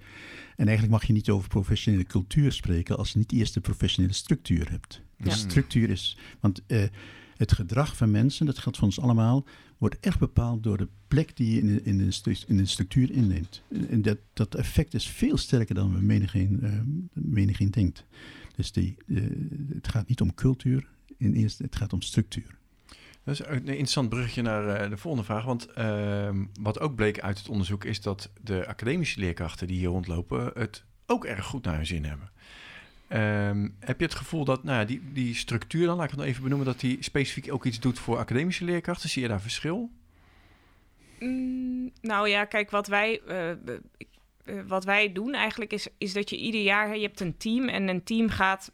[0.60, 4.14] En eigenlijk mag je niet over professionele cultuur spreken als je niet eerst de professionele
[4.14, 5.02] structuur hebt.
[5.18, 6.84] De structuur is, want uh,
[7.36, 9.46] het gedrag van mensen, dat geldt voor ons allemaal,
[9.78, 13.12] wordt echt bepaald door de plek die je in de, in de, in de structuur
[13.12, 13.62] inneemt.
[13.90, 16.80] En dat, dat effect is veel sterker dan we menigeen, uh,
[17.14, 18.06] menigeen denkt.
[18.56, 18.98] Dus die,
[19.74, 20.88] het gaat niet om cultuur
[21.18, 22.59] in eerste, het gaat om structuur.
[23.30, 25.44] Is een interessant bruggetje naar uh, de volgende vraag.
[25.44, 26.30] Want uh,
[26.62, 30.84] wat ook bleek uit het onderzoek is dat de academische leerkrachten die hier rondlopen het
[31.06, 32.32] ook erg goed naar hun zin hebben.
[33.12, 36.28] Um, heb je het gevoel dat nou die, die structuur dan, laat ik het nog
[36.28, 39.10] even benoemen, dat die specifiek ook iets doet voor academische leerkrachten?
[39.10, 39.92] Zie je daar verschil?
[41.20, 46.38] Mm, nou ja, kijk, wat wij, uh, wat wij doen eigenlijk is, is dat je
[46.38, 48.72] ieder jaar, je hebt een team en een team gaat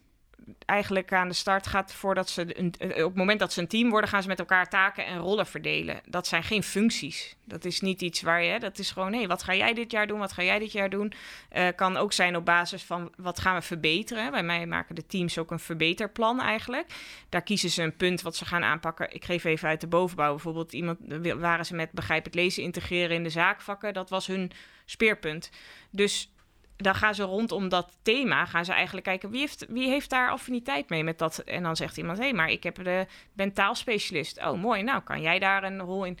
[0.64, 3.68] eigenlijk aan de start gaat voordat ze een, eh, op het moment dat ze een
[3.68, 6.00] team worden, gaan ze met elkaar taken en rollen verdelen.
[6.04, 7.36] Dat zijn geen functies.
[7.44, 10.06] Dat is niet iets waar je, dat is gewoon, hé, wat ga jij dit jaar
[10.06, 10.18] doen?
[10.18, 11.12] Wat ga jij dit jaar doen?
[11.56, 14.30] Uh, kan ook zijn op basis van wat gaan we verbeteren.
[14.30, 16.92] Bij mij maken de teams ook een verbeterplan eigenlijk.
[17.28, 19.14] Daar kiezen ze een punt wat ze gaan aanpakken.
[19.14, 20.72] Ik geef even uit de bovenbouw bijvoorbeeld.
[20.72, 20.98] Iemand
[21.38, 23.94] waren ze met begrijp het lezen integreren in de zaakvakken.
[23.94, 24.50] Dat was hun
[24.84, 25.50] speerpunt.
[25.90, 26.30] Dus
[26.76, 30.30] dan gaan ze rondom dat thema, gaan ze eigenlijk kijken wie heeft, wie heeft daar
[30.30, 31.38] affiniteit mee met dat.
[31.38, 34.38] En dan zegt iemand, hé, hey, maar ik heb de, ben taalspecialist.
[34.38, 36.18] Oh, mooi, nou kan jij daar een rol in.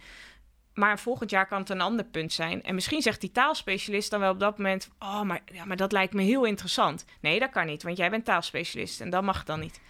[0.74, 2.62] Maar volgend jaar kan het een ander punt zijn.
[2.62, 5.92] En misschien zegt die taalspecialist dan wel op dat moment, oh, maar, ja, maar dat
[5.92, 7.04] lijkt me heel interessant.
[7.20, 9.80] Nee, dat kan niet, want jij bent taalspecialist en dat mag dan niet.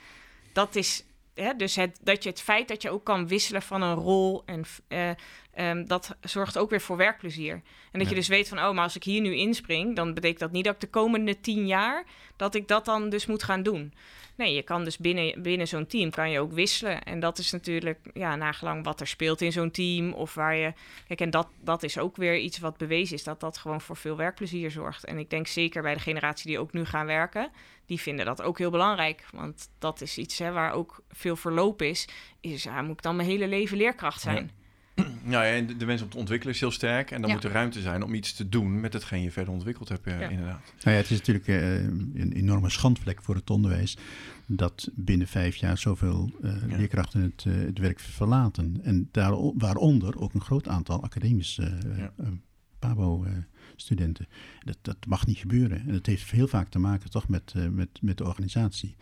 [0.52, 1.04] Dat is,
[1.34, 4.42] hè, dus het, dat je het feit dat je ook kan wisselen van een rol
[4.44, 5.10] en uh,
[5.60, 7.62] Um, dat zorgt ook weer voor werkplezier.
[7.92, 10.40] En dat je dus weet van, oh, maar als ik hier nu inspring, dan betekent
[10.40, 12.04] dat niet dat ik de komende tien jaar,
[12.36, 13.94] dat ik dat dan dus moet gaan doen.
[14.36, 17.02] Nee, je kan dus binnen, binnen zo'n team kan je ook wisselen.
[17.02, 20.72] En dat is natuurlijk, ja, nagelang wat er speelt in zo'n team of waar je...
[21.06, 23.96] Kijk, en dat, dat is ook weer iets wat bewezen is, dat dat gewoon voor
[23.96, 25.04] veel werkplezier zorgt.
[25.04, 27.50] En ik denk zeker bij de generatie die ook nu gaan werken,
[27.86, 29.26] die vinden dat ook heel belangrijk.
[29.32, 32.08] Want dat is iets hè, waar ook veel verloop is.
[32.40, 34.50] Is, ja, moet ik dan mijn hele leven leerkracht zijn?
[34.56, 34.64] Ja,
[35.30, 37.10] en de, wens om te ontwikkelen is heel sterk.
[37.10, 39.88] En dan moet er ruimte zijn om iets te doen met hetgeen je verder ontwikkeld
[39.88, 40.72] hebt, uh, inderdaad.
[40.82, 41.74] Nou ja, het is natuurlijk uh,
[42.14, 43.96] een enorme schandvlek voor het onderwijs
[44.46, 48.80] dat binnen vijf jaar zoveel uh, leerkrachten het, het, werk verlaten.
[48.82, 51.78] En daar, waaronder ook een groot aantal academische
[52.78, 54.26] PABO-studenten.
[54.64, 55.80] Dat, dat mag niet gebeuren.
[55.80, 58.96] En dat heeft heel vaak te maken toch met, met, met de organisatie.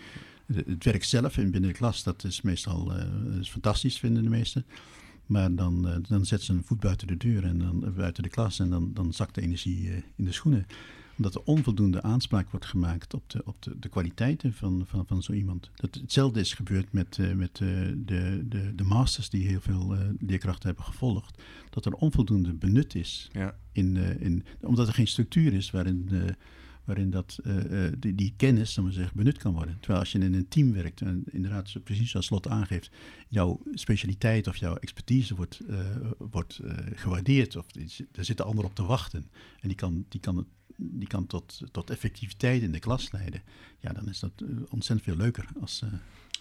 [0.55, 2.93] het werk zelf en binnen de klas, dat is meestal
[3.41, 4.65] is fantastisch, vinden de meesten.
[5.27, 8.23] Maar dan, uh, dan zet ze een voet buiten de deur en dan uh, buiten
[8.23, 10.67] de klas en dan, dan zakt de energie uh, in de schoenen.
[11.17, 15.23] Omdat er onvoldoende aanspraak wordt gemaakt op de, op de, de kwaliteiten van, van, van
[15.23, 15.71] zo iemand.
[15.75, 20.85] Dat, hetzelfde is gebeurd met, met de, de, de masters die heel veel leerkrachten hebben
[20.85, 21.43] gevolgd.
[21.71, 23.29] Dat er onvoldoende benut is.
[23.33, 23.57] Ja.
[23.73, 26.09] In, in, omdat er geen structuur is waarin
[26.85, 29.77] waarin dat, uh, die, die, kennis zeg maar zeggen, benut kan worden.
[29.81, 32.91] Terwijl als je in een team werkt, en inderdaad, precies zoals Slot aangeeft,
[33.29, 35.79] jouw specialiteit of jouw expertise wordt, uh,
[36.19, 36.61] wordt
[36.95, 37.67] gewaardeerd, of
[38.13, 39.31] er zitten anderen op te wachten.
[39.61, 43.43] En die kan, die kan, die kan tot, tot effectiviteit in de klas leiden.
[43.81, 44.33] Ja, dan is dat
[44.69, 45.83] ontzettend veel leuker als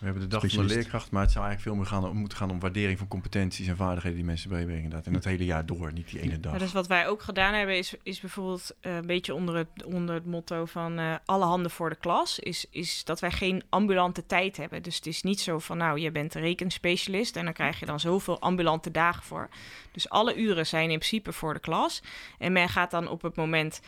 [0.04, 2.38] we hebben de dag van de leerkracht, maar het zou eigenlijk veel meer gaan, moeten
[2.38, 4.90] gaan om waardering van competenties en vaardigheden die mensen bijbrengen.
[4.90, 5.06] Dat.
[5.06, 6.54] En het hele jaar door, niet die ene dag.
[6.54, 9.84] Ja, dus wat wij ook gedaan hebben, is, is bijvoorbeeld uh, een beetje onder het,
[9.86, 12.40] onder het motto van uh, alle handen voor de klas.
[12.40, 14.84] Is, is dat wij geen ambulante tijd hebben.
[14.84, 18.00] Dus het is niet zo van, nou, je bent rekenspecialist en dan krijg je dan
[18.00, 19.50] zoveel ambulante dagen voor.
[19.92, 22.02] Dus alle uren zijn in principe voor de klas.
[22.38, 23.82] En men gaat dan op het moment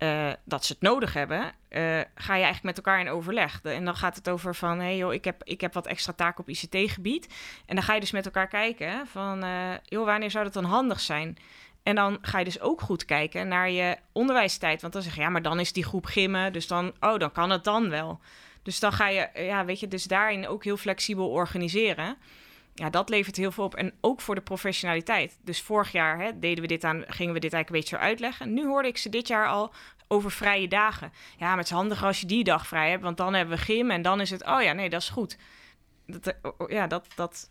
[0.00, 1.82] eh, dat ze het nodig hebben, eh,
[2.14, 3.60] ga je eigenlijk met elkaar in overleg.
[3.62, 6.12] En dan gaat het over van, hé hey joh, ik heb, ik heb wat extra
[6.12, 7.34] taken op ICT-gebied.
[7.66, 10.64] En dan ga je dus met elkaar kijken van, uh, joh, wanneer zou dat dan
[10.64, 11.38] handig zijn?
[11.82, 14.80] En dan ga je dus ook goed kijken naar je onderwijstijd.
[14.80, 17.32] Want dan zeg je, ja, maar dan is die groep gimmen, dus dan, oh, dan
[17.32, 18.20] kan het dan wel.
[18.62, 22.16] Dus dan ga je, ja, weet je, dus daarin ook heel flexibel organiseren
[22.80, 23.74] ja, dat levert heel veel op.
[23.74, 25.38] En ook voor de professionaliteit.
[25.42, 28.02] Dus vorig jaar hè, deden we dit aan, gingen we dit eigenlijk een beetje zo
[28.02, 28.52] uitleggen.
[28.54, 29.72] Nu hoorde ik ze dit jaar al
[30.08, 31.12] over vrije dagen.
[31.38, 33.62] Ja, maar het is handiger als je die dag vrij hebt, want dan hebben we
[33.62, 35.36] gym en dan is het, oh ja, nee, dat is goed.
[36.06, 37.50] Dat, eh, ja, dat, dat,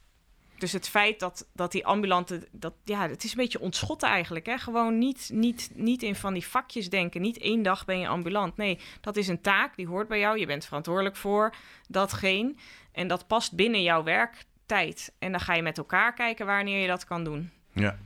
[0.57, 4.45] dus het feit dat, dat die ambulante, dat, ja, het is een beetje ontschotten eigenlijk.
[4.45, 4.57] Hè?
[4.57, 7.21] Gewoon niet, niet, niet in van die vakjes denken.
[7.21, 8.57] Niet één dag ben je ambulant.
[8.57, 10.39] Nee, dat is een taak, die hoort bij jou.
[10.39, 11.55] Je bent verantwoordelijk voor
[11.87, 12.55] datgene.
[12.91, 15.13] En dat past binnen jouw werk tijd.
[15.19, 17.49] En dan ga je met elkaar kijken wanneer je dat kan doen.
[17.73, 17.97] Ja.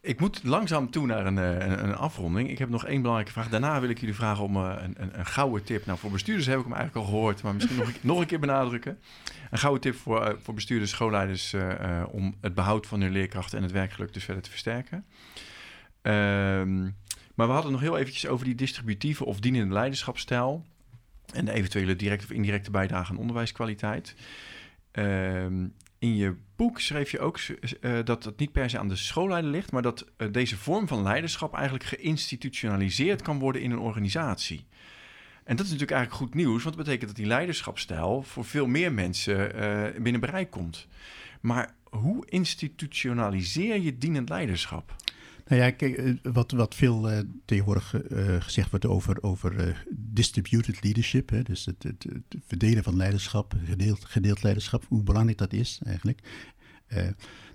[0.00, 2.50] Ik moet langzaam toe naar een, eh, een, afronding.
[2.50, 3.48] Ik heb nog één belangrijke vraag.
[3.48, 5.86] Daarna wil ik jullie vragen om uh, een, een, een, gouden tip.
[5.86, 8.38] Nou, voor bestuurders heb ik hem eigenlijk al gehoord, maar misschien nog, nog een keer
[8.38, 8.98] benadrukken.
[9.50, 11.54] Een gouden tip voor, uh, voor bestuurders, schoolleiders
[12.10, 15.04] om het behoud van hun leerkrachten en het werkgeluk dus verder te versterken.
[16.02, 16.96] Um,
[17.34, 20.64] maar we hadden nog heel eventjes over die distributieve of dienende leiderschapstijl
[21.32, 24.14] en de eventuele directe of indirecte bijdrage aan onderwijskwaliteit.
[24.96, 25.66] Ehm,
[25.98, 27.38] in je boek schreef je ook
[27.80, 30.88] uh, dat het niet per se aan de schoolleider ligt, maar dat uh, deze vorm
[30.88, 34.66] van leiderschap eigenlijk geïnstitutionaliseerd kan worden in een organisatie.
[35.44, 38.66] En dat is natuurlijk eigenlijk goed nieuws, want dat betekent dat die leiderschapstijl voor veel
[38.66, 40.86] meer mensen uh, binnen bereik komt.
[41.40, 44.94] Maar hoe institutionaliseer je dienend leiderschap?
[45.46, 50.82] Nou ja, kijk, eh, wat, wat veel uh, tegenwoordig uh, gezegd wordt over, over distributed
[50.82, 55.52] leadership, hè, dus het, het, het, verdelen van leiderschap, gedeeld, gedeeld leiderschap, hoe belangrijk dat
[55.52, 56.20] is eigenlijk.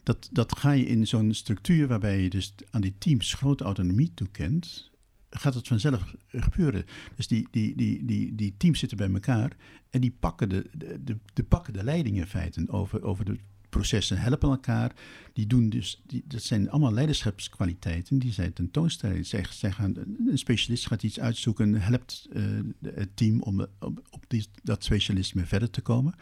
[0.04, 4.12] dat, dat ga je in zo'n structuur waarbij je dus aan die teams grote autonomie
[4.14, 4.92] toekent,
[5.30, 6.86] gaat het vanzelf gebeuren.
[7.16, 9.52] Dus die, die, die, die, die teams zitten bij elkaar
[9.90, 13.38] en die pakken de, de, de, pakken de leiding in feite over, over de
[13.72, 14.92] processen helpen elkaar.
[15.34, 19.26] Die doen dus, die, dat zijn allemaal leiderschapskwaliteiten die zij tentoonstellen.
[19.26, 19.94] Zij, zij gaan,
[20.28, 22.44] een specialist gaat iets uitzoeken, helpt uh,
[22.82, 23.68] het team om
[24.10, 26.16] op, die, dat specialisme verder te komen.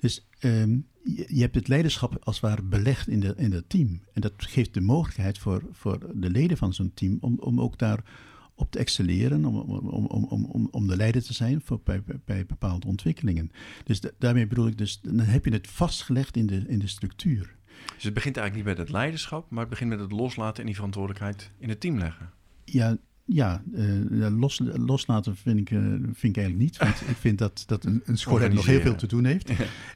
[0.00, 4.00] Dus um, je, hebt het leiderschap als het ware belegd in, de, in het team.
[4.12, 7.78] En dat geeft de mogelijkheid voor, voor de leden van zo'n team om, om ook
[7.78, 8.04] daar
[8.62, 12.46] op te excelleren, om, om, om, om, om de leider te zijn voor, bij, bij
[12.46, 13.50] bepaalde ontwikkelingen.
[13.84, 17.56] Dus daarmee bedoel ik dus, dan heb je het vastgelegd in de, in de structuur.
[17.94, 20.66] Dus het begint eigenlijk niet met het leiderschap, maar het begint met het loslaten en
[20.66, 22.30] die verantwoordelijkheid in het team leggen.
[22.64, 26.76] Ja, ja, uh, los, loslaten vind ik, uh, vind ik eigenlijk niet.
[26.76, 29.50] Want ik vind dat, dat een, een schoolleider nog heel veel te doen heeft.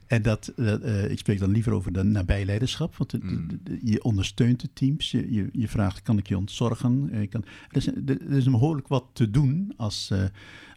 [0.07, 2.97] En dat, uh, ik spreek dan liever over de nabijleiderschap.
[2.97, 3.49] Want mm.
[3.83, 5.11] je ondersteunt de teams.
[5.11, 7.11] Je, je, je, vraagt, kan ik je ontzorgen?
[7.31, 10.12] kan, er, is, er is behoorlijk wat te doen als,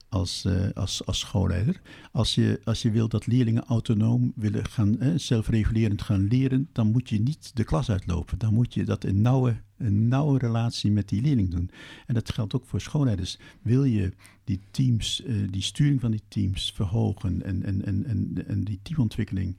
[0.10, 1.82] als, uh, als, als schoolleider.
[2.12, 6.91] Als je, als je wil dat leerlingen autonoom willen gaan, eh, zelfregulerend gaan leren, dan
[6.91, 8.38] moet je niet de klas uitlopen.
[8.38, 11.70] Dan moet je dat in nauwe, een nauwe relatie met die leerling doen.
[12.05, 13.39] En dat geldt ook voor schoolleiders.
[13.62, 18.45] Wil je die teams, uh, die sturing van die teams verhogen en, en, en, en,
[18.47, 19.57] en die teamontwikkeling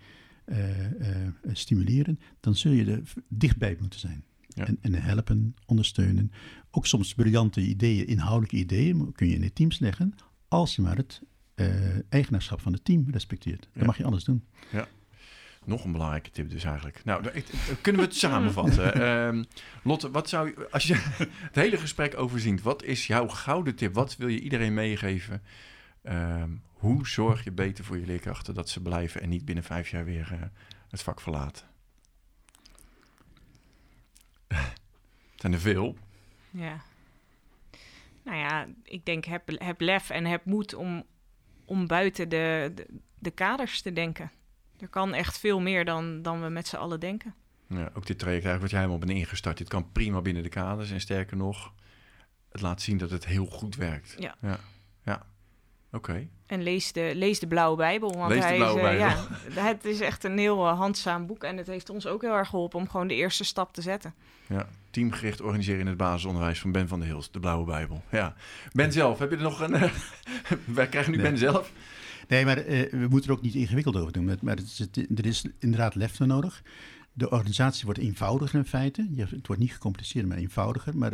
[1.52, 4.24] stimuleren, dan zul je er dichtbij moeten zijn.
[4.48, 4.66] Ja.
[4.66, 6.32] En, en, helpen, ondersteunen.
[6.70, 10.14] Ook soms briljante ideeën, inhoudelijke ideeën, kun je in de teams leggen
[10.50, 11.20] als je maar het
[11.54, 13.68] uh, eigenaarschap van het team respecteert.
[13.72, 14.44] Dan mag je alles doen.
[14.70, 14.88] Ja.
[15.64, 17.04] Nog een belangrijke tip dus eigenlijk.
[17.04, 17.42] Nou,
[17.80, 19.02] kunnen we het samenvatten?
[19.08, 19.44] um,
[19.82, 20.94] Lotte, wat zou je, als je
[21.50, 23.94] het hele gesprek overziet, wat is jouw gouden tip?
[23.94, 25.42] Wat wil je iedereen meegeven?
[26.02, 29.90] Um, hoe zorg je beter voor je leerkrachten dat ze blijven en niet binnen vijf
[29.90, 30.38] jaar weer uh,
[30.88, 31.66] het vak verlaten?
[35.40, 35.96] zijn er veel.
[36.50, 36.80] Ja
[38.24, 41.04] nou ja, ik denk heb, heb lef en heb moed om,
[41.64, 42.86] om buiten de, de,
[43.18, 44.30] de kaders te denken.
[44.78, 47.34] Er kan echt veel meer dan, dan we met z'n allen denken.
[47.66, 49.58] Ja, ook dit traject eigenlijk wat jij helemaal bent ingestart.
[49.58, 50.90] Dit kan prima binnen de kaders.
[50.90, 51.72] En sterker nog,
[52.48, 54.14] het laat zien dat het heel goed werkt.
[54.18, 54.34] Ja.
[54.40, 54.58] ja.
[55.04, 55.26] ja.
[55.92, 56.28] Oké.
[56.46, 58.16] En lees de, lees de Blauwe Bijbel.
[58.16, 59.36] Want lees hij de Blauwe is, uh, Bijbel.
[59.54, 61.44] Ja, het is echt een heel uh, handzaam boek.
[61.44, 64.14] En het heeft ons ook heel erg geholpen om gewoon de eerste stap te zetten.
[64.46, 68.02] Ja, teamgericht organiseren in het basisonderwijs van Ben van der Hils, de Blauwe Bijbel.
[68.10, 68.34] Ja.
[68.72, 69.74] Ben zelf, heb je er nog een...
[69.74, 69.92] Uh,
[70.74, 71.72] wij krijgen nu Ben zelf.
[72.28, 74.38] Nee, maar we moeten er ook niet ingewikkeld over doen.
[74.40, 76.62] Maar het is, er is inderdaad lef nodig.
[77.12, 79.08] De organisatie wordt eenvoudiger in feite.
[79.16, 80.96] Het wordt niet gecompliceerd, maar eenvoudiger.
[80.96, 81.12] Maar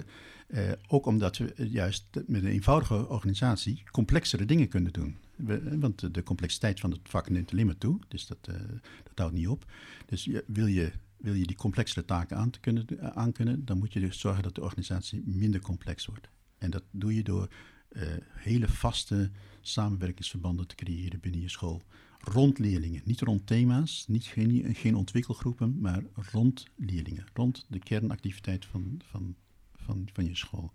[0.48, 5.16] uh, ook omdat we juist met een eenvoudige organisatie complexere dingen kunnen doen.
[5.36, 8.56] We, want de complexiteit van het vak neemt alleen maar toe, dus dat, uh,
[9.04, 9.64] dat houdt niet op.
[10.06, 10.92] Dus wil, je,
[11.26, 14.54] wil je die complexere taken aan, te kunnen, aankunnen, dan moet je dus zorgen dat
[14.54, 16.28] de organisatie minder complex wordt.
[16.58, 17.48] En dat doe je door
[17.90, 18.02] uh,
[18.32, 21.82] hele vaste samenwerkingsverbanden te creëren binnen je school.
[22.18, 26.02] Rond leerlingen, niet rond thema's, niet, geen, geen ontwikkelgroepen, maar
[26.32, 29.36] rond leerlingen, rond de kernactiviteit van, van,
[29.74, 30.72] van, van je school.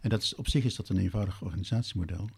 [0.00, 2.30] En dat is, op zich is dat een eenvoudig organisatiemodel.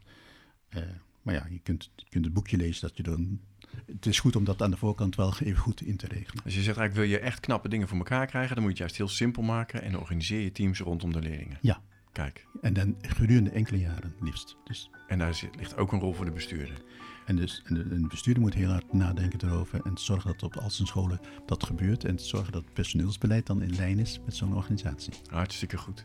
[0.76, 0.82] Uh,
[1.22, 3.40] maar ja, je kunt, je kunt het boekje lezen dat je dan.
[3.86, 6.44] Het is goed om dat aan de voorkant wel even goed in te regelen.
[6.44, 8.78] Dus je zegt eigenlijk, wil je echt knappe dingen voor elkaar krijgen, dan moet je
[8.78, 11.58] het juist heel simpel maken en organiseer je teams rondom de leerlingen.
[11.60, 11.80] Ja.
[12.12, 12.46] Kijk.
[12.60, 14.56] En dan gedurende enkele jaren liefst.
[14.64, 14.90] Dus.
[15.08, 16.82] En daar ligt ook een rol voor de bestuurder.
[17.26, 20.70] En, dus, en de, bestuurder moet heel hard nadenken erover en zorgen dat op al
[20.70, 22.04] zijn scholen dat gebeurt.
[22.04, 25.14] En zorgen dat het personeelsbeleid dan in lijn is met zo'n organisatie.
[25.30, 26.04] Hartstikke goed.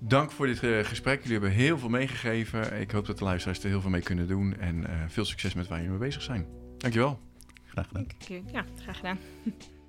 [0.00, 1.22] Dank voor dit eh, gesprek.
[1.22, 2.80] Jullie hebben heel veel meegegeven.
[2.80, 4.56] Ik hoop dat de luisteraars er heel veel mee kunnen doen.
[4.56, 6.61] En uh, veel succes met waar jullie mee bezig zijn.
[6.82, 7.18] Dankjewel.
[7.66, 8.06] Graag gedaan.
[8.52, 9.18] Ja, graag gedaan.